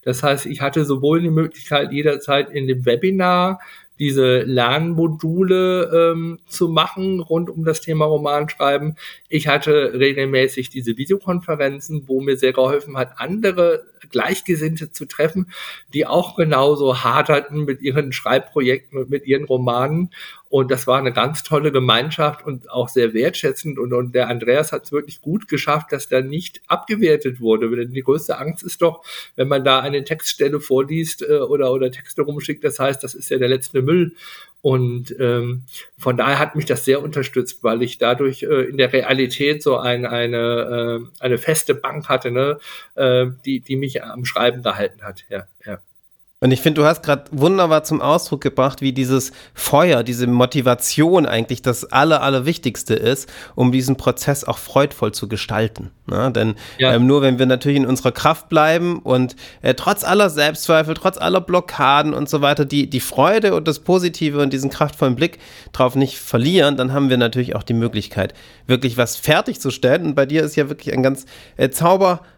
Das 0.04 0.22
heißt, 0.22 0.46
ich 0.46 0.62
hatte 0.62 0.86
sowohl 0.86 1.22
die 1.22 1.32
Möglichkeit, 1.32 1.92
jederzeit 1.92 2.52
in 2.52 2.68
dem 2.68 2.86
Webinar 2.86 3.60
diese 4.00 4.42
Lernmodule 4.42 6.12
ähm, 6.14 6.40
zu 6.48 6.70
machen 6.70 7.20
rund 7.20 7.50
um 7.50 7.64
das 7.64 7.82
Thema 7.82 8.06
Romanschreiben. 8.06 8.98
Ich 9.30 9.48
hatte 9.48 9.94
regelmäßig 9.94 10.70
diese 10.70 10.98
Videokonferenzen, 10.98 12.04
wo 12.08 12.22
mir 12.22 12.38
sehr 12.38 12.54
geholfen 12.54 12.98
hat, 12.98 13.14
andere 13.18 13.86
Gleichgesinnte 14.10 14.92
zu 14.92 15.06
treffen, 15.06 15.52
die 15.94 16.06
auch 16.06 16.36
genauso 16.36 17.04
haderten 17.04 17.66
mit 17.66 17.82
ihren 17.82 18.12
Schreibprojekten 18.12 18.98
und 19.00 19.10
mit 19.10 19.26
ihren 19.26 19.46
Romanen. 19.46 20.12
Und 20.50 20.72
das 20.72 20.88
war 20.88 20.98
eine 20.98 21.12
ganz 21.12 21.44
tolle 21.44 21.72
Gemeinschaft 21.72 22.46
und 22.46 22.72
auch 22.72 22.88
sehr 22.88 23.14
wertschätzend. 23.14 23.78
Und, 23.78 23.92
und 23.94 24.16
der 24.16 24.30
Andreas 24.30 24.72
hat 24.72 24.86
es 24.86 24.92
wirklich 24.92 25.22
gut 25.22 25.48
geschafft, 25.48 25.92
dass 25.92 26.08
da 26.08 26.22
nicht 26.22 26.62
abgewertet 26.68 27.42
wurde. 27.42 27.70
Denn 27.76 27.92
die 27.92 28.04
größte 28.04 28.38
Angst 28.38 28.64
ist 28.64 28.82
doch, 28.82 29.04
wenn 29.36 29.50
man 29.50 29.66
da 29.66 29.82
eine 29.82 30.04
Textstelle 30.04 30.60
vorliest 30.62 31.22
äh, 31.22 31.40
oder, 31.40 31.72
oder 31.74 31.92
Texte 31.92 32.22
rumschickt, 32.22 32.64
das 32.64 32.80
heißt, 32.80 33.04
das 33.04 33.14
ist 33.14 33.30
ja 33.30 33.38
der 33.38 33.50
letzte 33.50 33.82
Müll. 33.82 34.16
Und 34.62 35.16
ähm, 35.20 35.64
von 35.98 36.18
daher 36.18 36.40
hat 36.40 36.56
mich 36.56 36.66
das 36.66 36.84
sehr 36.84 37.02
unterstützt, 37.02 37.64
weil 37.64 37.84
ich 37.84 37.98
dadurch 38.00 38.44
äh, 38.44 38.64
in 38.64 38.78
der 38.78 38.92
Realität 38.92 39.64
so 39.64 39.78
ein, 39.78 40.06
eine, 40.06 41.02
äh, 41.02 41.24
eine 41.24 41.38
feste 41.38 41.76
Bank 41.76 42.10
hatte, 42.10 42.32
ne, 42.32 42.60
äh, 42.96 43.28
die, 43.46 43.62
die 43.62 43.76
mich 43.76 44.04
am 44.04 44.26
Schreiben 44.26 44.64
gehalten 44.64 45.04
hat. 45.04 45.26
Ja, 45.30 45.48
ja. 45.66 45.80
Und 46.40 46.52
ich 46.52 46.62
finde, 46.62 46.82
du 46.82 46.88
hast 46.88 47.02
gerade 47.02 47.24
wunderbar 47.32 47.84
zum 47.84 48.00
Ausdruck 48.00 48.42
gebracht, 48.42 48.82
wie 48.82 48.94
dieses 48.94 49.32
Feuer, 49.56 50.04
diese 50.04 50.28
Motivation 50.28 51.26
eigentlich 51.26 51.64
das 51.64 51.92
Aller, 51.92 52.22
Allerwichtigste 52.22 52.94
ist, 52.94 53.28
um 53.56 53.72
diesen 53.72 53.98
Prozess 53.98 54.44
auch 54.44 54.60
freudvoll 54.60 55.14
zu 55.14 55.28
gestalten. 55.28 55.90
Ne? 56.06 56.32
Denn 56.32 56.54
ja. 56.78 56.94
ähm, 56.94 57.08
nur 57.08 57.24
wenn 57.24 57.40
wir 57.40 57.48
natürlich 57.48 57.78
in 57.78 57.88
unserer 57.88 58.12
Kraft 58.12 58.50
bleiben 58.50 59.00
und 59.00 59.36
äh, 59.64 59.74
trotz 59.74 60.04
aller 60.04 60.30
Selbstzweifel, 60.30 60.94
trotz 60.94 61.18
aller 61.18 61.42
Blockaden 61.42 62.14
und 62.14 62.30
so 62.30 62.40
weiter, 62.40 62.66
die, 62.66 62.88
die 62.88 63.00
Freude 63.00 63.56
und 63.56 63.68
das 63.68 63.80
Positive 63.80 64.40
und 64.40 64.54
diesen 64.54 64.70
kraftvollen 64.70 65.16
Blick 65.16 65.40
drauf 65.72 65.96
nicht 65.96 66.20
verlieren, 66.20 66.78
dann 66.78 66.94
haben 66.94 67.10
wir 67.10 67.18
natürlich 67.18 67.56
auch 67.56 67.64
die 67.64 67.74
Möglichkeit, 67.74 68.36
wirklich 68.68 68.96
was 68.96 69.16
fertigzustellen. 69.16 70.06
Und 70.06 70.14
bei 70.14 70.28
dir 70.28 70.44
ist 70.44 70.56
ja 70.56 70.70
wirklich 70.70 70.94
ein 70.94 71.02
ganz 71.02 71.26
äh, 71.56 71.72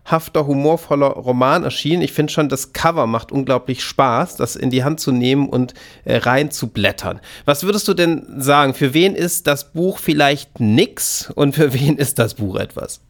zauberhafter, 0.10 0.48
humorvoller 0.48 1.08
Roman 1.08 1.64
erschienen. 1.64 2.02
Ich 2.02 2.14
finde 2.14 2.34
schon, 2.34 2.50
das 2.50 2.74
Cover 2.74 3.08
macht 3.08 3.32
unglaublich 3.32 3.84
Spaß, 3.84 4.38
das 4.38 4.56
in 4.56 4.70
die 4.70 4.84
Hand 4.84 5.00
zu 5.00 5.12
nehmen 5.12 5.48
und 5.48 5.74
äh, 6.06 6.18
reinzublättern. 6.18 7.20
Was 7.46 7.64
würdest 7.64 7.88
du 7.88 7.94
denn 7.94 8.26
sagen? 8.42 8.74
Für 8.74 8.94
wen 8.94 9.16
ist 9.16 9.48
das 9.48 9.72
Buch 9.72 10.00
vielleicht 10.00 10.60
nix 10.60 11.32
und 11.36 11.56
für 11.56 11.74
wen 11.74 11.98
ist 11.98 12.20
das 12.20 12.36
Buch 12.36 12.56
etwas? 12.56 13.02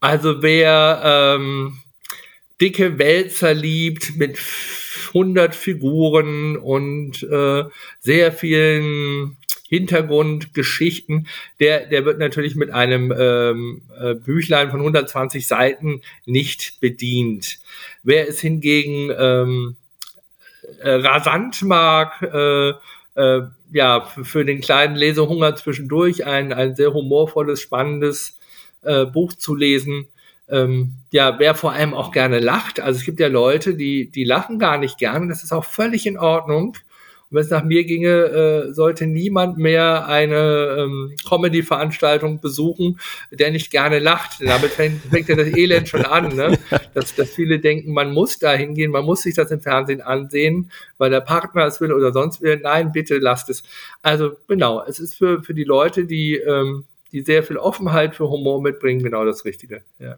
Also 0.00 0.42
wer 0.42 1.02
ähm, 1.04 1.78
dicke 2.60 2.98
Wälzer 2.98 3.54
liebt 3.54 4.16
mit 4.16 4.38
100 5.08 5.54
Figuren 5.54 6.56
und 6.56 7.22
äh, 7.22 7.64
sehr 8.00 8.32
vielen 8.32 9.36
Hintergrundgeschichten, 9.72 11.28
der, 11.58 11.86
der 11.86 12.04
wird 12.04 12.18
natürlich 12.18 12.56
mit 12.56 12.70
einem 12.70 13.10
ähm, 13.18 13.80
äh, 13.98 14.14
Büchlein 14.14 14.70
von 14.70 14.80
120 14.80 15.46
Seiten 15.46 16.02
nicht 16.26 16.78
bedient. 16.78 17.58
Wer 18.02 18.28
es 18.28 18.38
hingegen 18.38 19.10
ähm, 19.18 19.76
äh, 20.78 20.90
rasant 20.90 21.62
mag, 21.62 22.20
äh, 22.20 22.72
äh, 23.14 23.46
ja, 23.72 24.04
für 24.22 24.44
den 24.44 24.60
kleinen 24.60 24.94
Lesehunger 24.94 25.56
zwischendurch 25.56 26.26
ein, 26.26 26.52
ein 26.52 26.76
sehr 26.76 26.92
humorvolles, 26.92 27.62
spannendes 27.62 28.38
äh, 28.82 29.06
Buch 29.06 29.32
zu 29.32 29.54
lesen. 29.54 30.06
Ähm, 30.50 30.96
ja, 31.12 31.38
wer 31.38 31.54
vor 31.54 31.72
allem 31.72 31.94
auch 31.94 32.12
gerne 32.12 32.40
lacht. 32.40 32.78
Also 32.78 32.98
es 32.98 33.06
gibt 33.06 33.20
ja 33.20 33.28
Leute, 33.28 33.74
die, 33.74 34.10
die 34.10 34.24
lachen 34.24 34.58
gar 34.58 34.76
nicht 34.76 34.98
gerne. 34.98 35.28
Das 35.28 35.42
ist 35.42 35.52
auch 35.52 35.64
völlig 35.64 36.06
in 36.06 36.18
Ordnung. 36.18 36.76
Wenn 37.32 37.40
es 37.40 37.50
nach 37.50 37.64
mir 37.64 37.84
ginge, 37.84 38.08
äh, 38.08 38.72
sollte 38.72 39.06
niemand 39.06 39.58
mehr 39.58 40.06
eine 40.06 40.76
ähm, 40.78 41.14
Comedy-Veranstaltung 41.28 42.40
besuchen, 42.40 43.00
der 43.30 43.50
nicht 43.50 43.70
gerne 43.70 43.98
lacht. 43.98 44.40
Damit 44.40 44.70
fängt, 44.70 45.02
fängt 45.10 45.28
ja 45.28 45.36
das 45.36 45.48
Elend 45.56 45.88
schon 45.88 46.04
an, 46.04 46.36
ne? 46.36 46.58
dass, 46.94 47.14
dass 47.14 47.30
viele 47.30 47.58
denken, 47.58 47.92
man 47.92 48.12
muss 48.12 48.38
da 48.38 48.52
hingehen, 48.52 48.90
man 48.90 49.04
muss 49.04 49.22
sich 49.22 49.34
das 49.34 49.50
im 49.50 49.60
Fernsehen 49.60 50.00
ansehen, 50.02 50.70
weil 50.98 51.10
der 51.10 51.20
Partner 51.20 51.66
es 51.66 51.80
will 51.80 51.92
oder 51.92 52.12
sonst 52.12 52.42
will. 52.42 52.60
Nein, 52.62 52.92
bitte 52.92 53.18
lasst 53.18 53.48
es. 53.48 53.62
Also 54.02 54.36
genau, 54.46 54.82
es 54.86 54.98
ist 54.98 55.14
für, 55.14 55.42
für 55.42 55.54
die 55.54 55.64
Leute, 55.64 56.04
die, 56.04 56.36
ähm, 56.36 56.84
die 57.12 57.22
sehr 57.22 57.42
viel 57.42 57.56
Offenheit 57.56 58.14
für 58.14 58.28
Humor 58.28 58.60
mitbringen, 58.60 59.02
genau 59.02 59.24
das 59.24 59.44
Richtige. 59.44 59.82
Ja. 59.98 60.16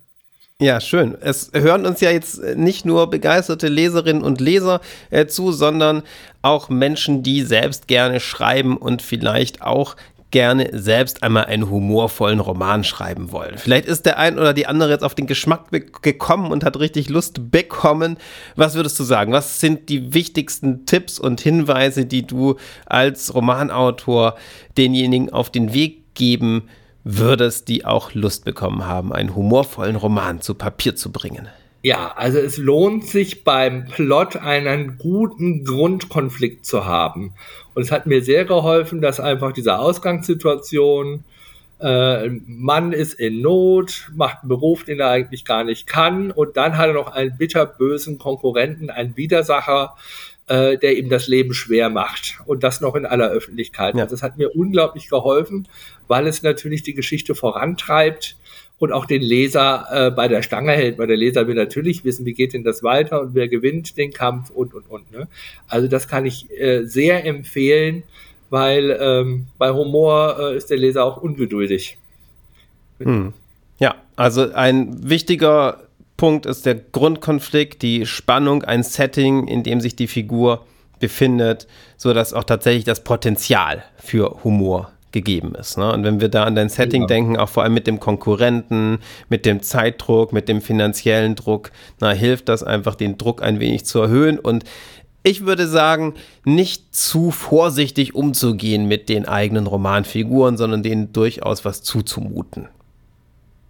Ja, 0.65 0.81
schön. 0.81 1.15
Es 1.21 1.51
hören 1.53 1.85
uns 1.85 2.01
ja 2.01 2.11
jetzt 2.11 2.43
nicht 2.57 2.87
nur 2.87 3.11
begeisterte 3.11 3.69
Leserinnen 3.69 4.23
und 4.23 4.41
Leser 4.41 4.81
äh, 5.11 5.27
zu, 5.27 5.53
sondern 5.53 6.03
auch 6.41 6.71
Menschen, 6.71 7.23
die 7.23 7.43
selbst 7.43 7.87
gerne 7.87 8.19
schreiben 8.19 8.79
und 8.79 9.03
vielleicht 9.03 9.61
auch 9.61 9.95
gerne 10.31 10.71
selbst 10.73 11.23
einmal 11.23 11.45
einen 11.45 11.69
humorvollen 11.69 12.41
Roman 12.41 12.83
schreiben 12.83 13.31
wollen. 13.31 13.59
Vielleicht 13.59 13.85
ist 13.85 14.07
der 14.07 14.19
ein 14.19 14.39
oder 14.39 14.55
die 14.55 14.67
andere 14.67 14.89
jetzt 14.89 15.05
auf 15.05 15.15
den 15.15 15.27
Geschmack 15.27 15.67
gekommen 16.01 16.51
und 16.51 16.65
hat 16.65 16.81
richtig 16.81 17.11
Lust 17.11 17.51
bekommen. 17.51 18.17
Was 18.57 18.75
würdest 18.75 18.99
du 18.99 19.05
sagen? 19.05 19.35
Was 19.35 19.61
sind 19.61 19.91
die 19.91 20.15
wichtigsten 20.15 20.87
Tipps 20.87 21.19
und 21.19 21.43
Hinweise, 21.43 22.07
die 22.07 22.27
du 22.27 22.57
als 22.87 23.35
Romanautor 23.35 24.37
denjenigen 24.79 25.31
auf 25.31 25.51
den 25.51 25.75
Weg 25.75 26.15
geben 26.15 26.71
würdest? 27.05 27.69
die 27.69 27.85
auch 27.85 28.15
Lust 28.15 28.45
bekommen 28.45 28.87
haben, 28.87 29.13
einen 29.13 29.35
humorvollen 29.35 29.97
Roman 29.97 30.41
zu 30.41 30.55
Papier 30.55 30.97
zu 30.97 31.13
bringen? 31.13 31.49
Ja, 31.83 32.13
also 32.17 32.39
es 32.39 32.57
lohnt 32.57 33.07
sich 33.07 33.45
beim 33.45 33.85
Plot 33.85 34.37
einen 34.37 34.97
guten 34.97 35.65
Grundkonflikt 35.65 36.65
zu 36.65 36.87
haben. 36.87 37.35
Und 37.75 37.83
es 37.83 37.93
hat 37.93 38.07
mir 38.07 38.23
sehr 38.23 38.47
geholfen, 38.47 39.03
dass 39.03 39.21
einfach 39.21 39.53
diese 39.53 39.79
Ausgangssituation 39.79 41.25
äh, 41.81 42.31
Mann 42.47 42.93
ist 42.93 43.15
in 43.15 43.43
Not, 43.43 44.11
macht 44.15 44.39
einen 44.43 44.49
Beruf, 44.49 44.85
den 44.85 45.01
er 45.01 45.11
eigentlich 45.11 45.45
gar 45.45 45.65
nicht 45.65 45.87
kann, 45.87 46.31
und 46.31 46.57
dann 46.57 46.79
hat 46.79 46.89
er 46.89 46.95
noch 46.95 47.13
einen 47.13 47.37
bitterbösen 47.37 48.19
Konkurrenten, 48.19 48.89
einen 48.89 49.17
Widersacher, 49.17 49.95
äh, 50.47 50.77
der 50.79 50.97
ihm 50.97 51.09
das 51.09 51.27
Leben 51.27 51.55
schwer 51.55 51.91
macht. 51.91 52.39
Und 52.47 52.65
das 52.65 52.81
noch 52.81 52.95
in 52.95 53.07
aller 53.07 53.31
Öffentlichkeit. 53.31 53.95
Ja. 53.95 54.03
Also 54.03 54.15
das 54.15 54.23
hat 54.23 54.37
mir 54.37 54.55
unglaublich 54.55 55.09
geholfen, 55.09 55.69
weil 56.09 56.27
es 56.27 56.43
natürlich 56.43 56.83
die 56.83 56.95
Geschichte 56.95 57.35
vorantreibt 57.35 58.37
und 58.79 58.93
auch 58.93 59.07
den 59.07 59.23
Leser 59.23 59.87
äh, 59.91 60.11
bei 60.11 60.29
der 60.29 60.43
Stange 60.43 60.73
hält, 60.73 60.99
weil 60.99 61.07
der 61.07 61.17
Leser 61.17 61.47
will 61.47 61.55
natürlich 61.55 62.05
wissen, 62.05 62.27
wie 62.27 62.35
geht 62.35 62.53
denn 62.53 62.65
das 62.65 62.83
weiter 62.83 63.21
und 63.23 63.35
wer 63.35 63.49
gewinnt 63.49 63.97
den 63.97 64.13
Kampf 64.13 64.51
und, 64.51 64.75
und, 64.75 64.91
und. 64.91 65.11
Ne? 65.13 65.29
Also 65.69 65.89
das 65.89 66.09
kann 66.09 66.27
ich 66.27 66.51
äh, 66.51 66.85
sehr 66.85 67.25
empfehlen, 67.25 68.03
weil 68.51 68.97
ähm, 69.01 69.47
bei 69.59 69.71
Humor 69.71 70.37
äh, 70.39 70.57
ist 70.57 70.71
der 70.71 70.77
Leser 70.77 71.05
auch 71.05 71.17
ungeduldig. 71.17 71.97
Hm. 72.99 73.33
Ja, 73.79 73.97
also 74.17 74.53
ein 74.53 75.09
wichtiger 75.09 75.84
Punkt 76.17 76.47
ist 76.47 76.67
der 76.67 76.77
Grundkonflikt, 76.77 77.83
die 77.83 78.07
Spannung, 78.07 78.63
ein 78.63 78.83
Setting, 78.83 79.49
in 79.49 79.63
dem 79.63 79.81
sich 79.81 79.97
die 79.97 80.07
Figur 80.07 80.65
befindet, 81.01 81.67
so 81.97 82.13
dass 82.15 82.33
auch 82.33 82.45
tatsächlich 82.45 82.85
das 82.85 83.03
Potenzial 83.03 83.85
für 83.97 84.45
Humor 84.45 84.91
gegeben 85.15 85.55
ist. 85.55 85.79
Ne? 85.79 85.93
Und 85.93 86.05
wenn 86.05 86.21
wir 86.21 86.29
da 86.29 86.45
an 86.45 86.55
dein 86.55 86.69
Setting 86.69 87.03
ja. 87.03 87.07
denken, 87.07 87.37
auch 87.37 87.49
vor 87.49 87.63
allem 87.63 87.75
mit 87.75 87.87
dem 87.87 88.01
Konkurrenten, 88.01 88.99
mit 89.29 89.47
dem 89.47 89.63
Zeitdruck, 89.63 90.33
mit 90.33 90.49
dem 90.49 90.61
finanziellen 90.61 91.37
Druck, 91.37 91.71
na, 92.01 92.11
hilft 92.11 92.49
das 92.49 92.63
einfach, 92.63 92.95
den 92.95 93.17
Druck 93.17 93.43
ein 93.43 93.61
wenig 93.61 93.87
zu 93.87 94.01
erhöhen 94.01 94.39
und 94.39 94.65
ich 95.27 95.47
würde 95.47 95.67
sagen, 95.67 96.15
nicht 96.45 96.95
zu 96.95 97.31
vorsichtig 97.31 98.15
umzugehen 98.15 98.87
mit 98.87 99.09
den 99.09 99.27
eigenen 99.27 99.67
Romanfiguren, 99.67 100.59
sondern 100.59 100.83
denen 100.83 101.15
durchaus 101.15 101.65
was 101.65 101.83
zuzumuten. 101.83 102.69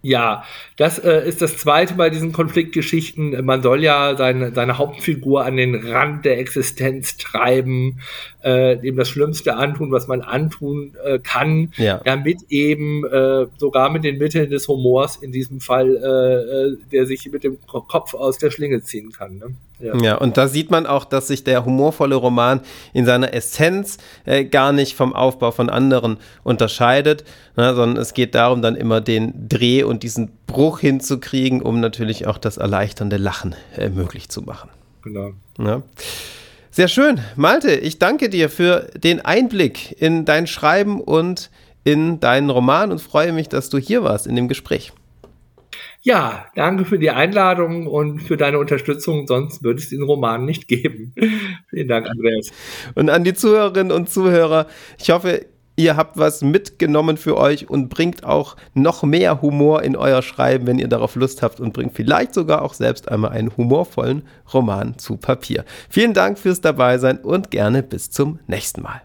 Ja, 0.05 0.43
das 0.77 0.99
äh, 0.99 1.27
ist 1.27 1.41
das 1.41 1.57
zweite 1.57 1.95
bei 1.95 2.11
diesen 2.11 2.31
Konfliktgeschichten. 2.31 3.43
Man 3.43 3.63
soll 3.63 3.83
ja 3.83 4.15
seine, 4.15 4.53
seine 4.53 4.77
Hauptfigur 4.77 5.43
an 5.43 5.57
den 5.57 5.73
Rand 5.73 6.25
der 6.25 6.37
Existenz 6.37 7.17
treiben, 7.17 8.01
äh, 8.43 8.77
dem 8.77 8.97
das 8.97 9.09
Schlimmste 9.09 9.55
antun, 9.55 9.91
was 9.91 10.07
man 10.07 10.21
antun 10.21 10.93
äh, 11.03 11.17
kann, 11.17 11.73
ja. 11.77 12.01
damit 12.05 12.37
eben 12.49 13.03
äh, 13.03 13.47
sogar 13.57 13.89
mit 13.89 14.03
den 14.03 14.19
Mitteln 14.19 14.51
des 14.51 14.67
Humors 14.67 15.15
in 15.15 15.31
diesem 15.31 15.59
Fall, 15.59 15.95
äh, 15.95 16.75
äh 16.75 16.77
der 16.91 17.07
sich 17.07 17.31
mit 17.31 17.43
dem 17.43 17.57
Kopf 17.65 18.13
aus 18.13 18.37
der 18.37 18.51
Schlinge 18.51 18.83
ziehen 18.83 19.11
kann. 19.11 19.39
Ne? 19.39 19.55
Ja. 19.79 19.97
ja. 19.97 20.15
und 20.15 20.37
da 20.37 20.47
sieht 20.47 20.71
man 20.71 20.85
auch, 20.85 21.05
dass 21.05 21.27
sich 21.27 21.43
der 21.43 21.65
humorvolle 21.65 22.15
Roman 22.15 22.61
in 22.93 23.05
seiner 23.05 23.33
Essenz 23.33 23.97
äh, 24.25 24.45
gar 24.45 24.71
nicht 24.71 24.95
vom 24.95 25.13
Aufbau 25.13 25.51
von 25.51 25.69
anderen 25.69 26.17
unterscheidet, 26.43 27.25
ne, 27.57 27.75
sondern 27.75 28.01
es 28.01 28.13
geht 28.13 28.35
darum, 28.35 28.61
dann 28.61 28.75
immer 28.75 29.01
den 29.01 29.49
Dreh 29.49 29.83
und 29.83 30.03
diesen 30.03 30.31
Bruch 30.47 30.79
hinzukriegen, 30.79 31.61
um 31.61 31.79
natürlich 31.79 32.27
auch 32.27 32.37
das 32.37 32.57
erleichternde 32.57 33.17
Lachen 33.17 33.55
äh, 33.77 33.89
möglich 33.89 34.29
zu 34.29 34.41
machen. 34.41 34.69
Genau. 35.03 35.31
Ja. 35.59 35.81
Sehr 36.71 36.87
schön. 36.87 37.21
Malte, 37.35 37.73
ich 37.73 37.99
danke 37.99 38.29
dir 38.29 38.49
für 38.49 38.89
den 38.97 39.23
Einblick 39.23 39.95
in 40.01 40.25
dein 40.25 40.47
Schreiben 40.47 40.99
und 40.99 41.49
in 41.85 42.19
deinen 42.19 42.49
Roman 42.49 42.91
und 42.91 43.01
freue 43.01 43.31
mich, 43.31 43.47
dass 43.47 43.69
du 43.69 43.77
hier 43.77 44.03
warst 44.03 44.27
in 44.27 44.35
dem 44.35 44.47
Gespräch. 44.47 44.91
Ja, 46.05 46.45
danke 46.53 46.85
für 46.85 46.99
die 46.99 47.09
Einladung 47.09 47.87
und 47.87 48.19
für 48.19 48.37
deine 48.37 48.59
Unterstützung. 48.59 49.25
Sonst 49.25 49.63
würde 49.63 49.79
es 49.79 49.89
den 49.89 50.03
Roman 50.03 50.45
nicht 50.45 50.67
geben. 50.67 51.15
Vielen 51.71 51.87
Dank, 51.87 52.07
Andreas. 52.07 52.51
Und 52.93 53.09
an 53.09 53.23
die 53.23 53.33
Zuhörerinnen 53.33 53.91
und 53.91 54.07
Zuhörer, 54.07 54.67
ich 54.99 55.09
hoffe, 55.09 55.47
ihr 55.75 55.97
habt 55.97 56.19
was 56.19 56.43
mitgenommen 56.43 57.17
für 57.17 57.35
euch 57.37 57.71
und 57.71 57.89
bringt 57.89 58.23
auch 58.23 58.55
noch 58.75 59.01
mehr 59.01 59.41
Humor 59.41 59.81
in 59.81 59.95
euer 59.95 60.21
Schreiben, 60.21 60.67
wenn 60.67 60.77
ihr 60.77 60.89
darauf 60.89 61.15
Lust 61.15 61.41
habt 61.41 61.59
und 61.59 61.73
bringt 61.73 61.93
vielleicht 61.93 62.35
sogar 62.35 62.61
auch 62.61 62.75
selbst 62.75 63.09
einmal 63.09 63.31
einen 63.31 63.57
humorvollen 63.57 64.27
Roman 64.53 64.99
zu 64.99 65.17
Papier. 65.17 65.65
Vielen 65.89 66.13
Dank 66.13 66.37
fürs 66.37 66.61
Dabeisein 66.61 67.17
und 67.17 67.49
gerne 67.49 67.81
bis 67.81 68.11
zum 68.11 68.37
nächsten 68.45 68.83
Mal. 68.83 69.01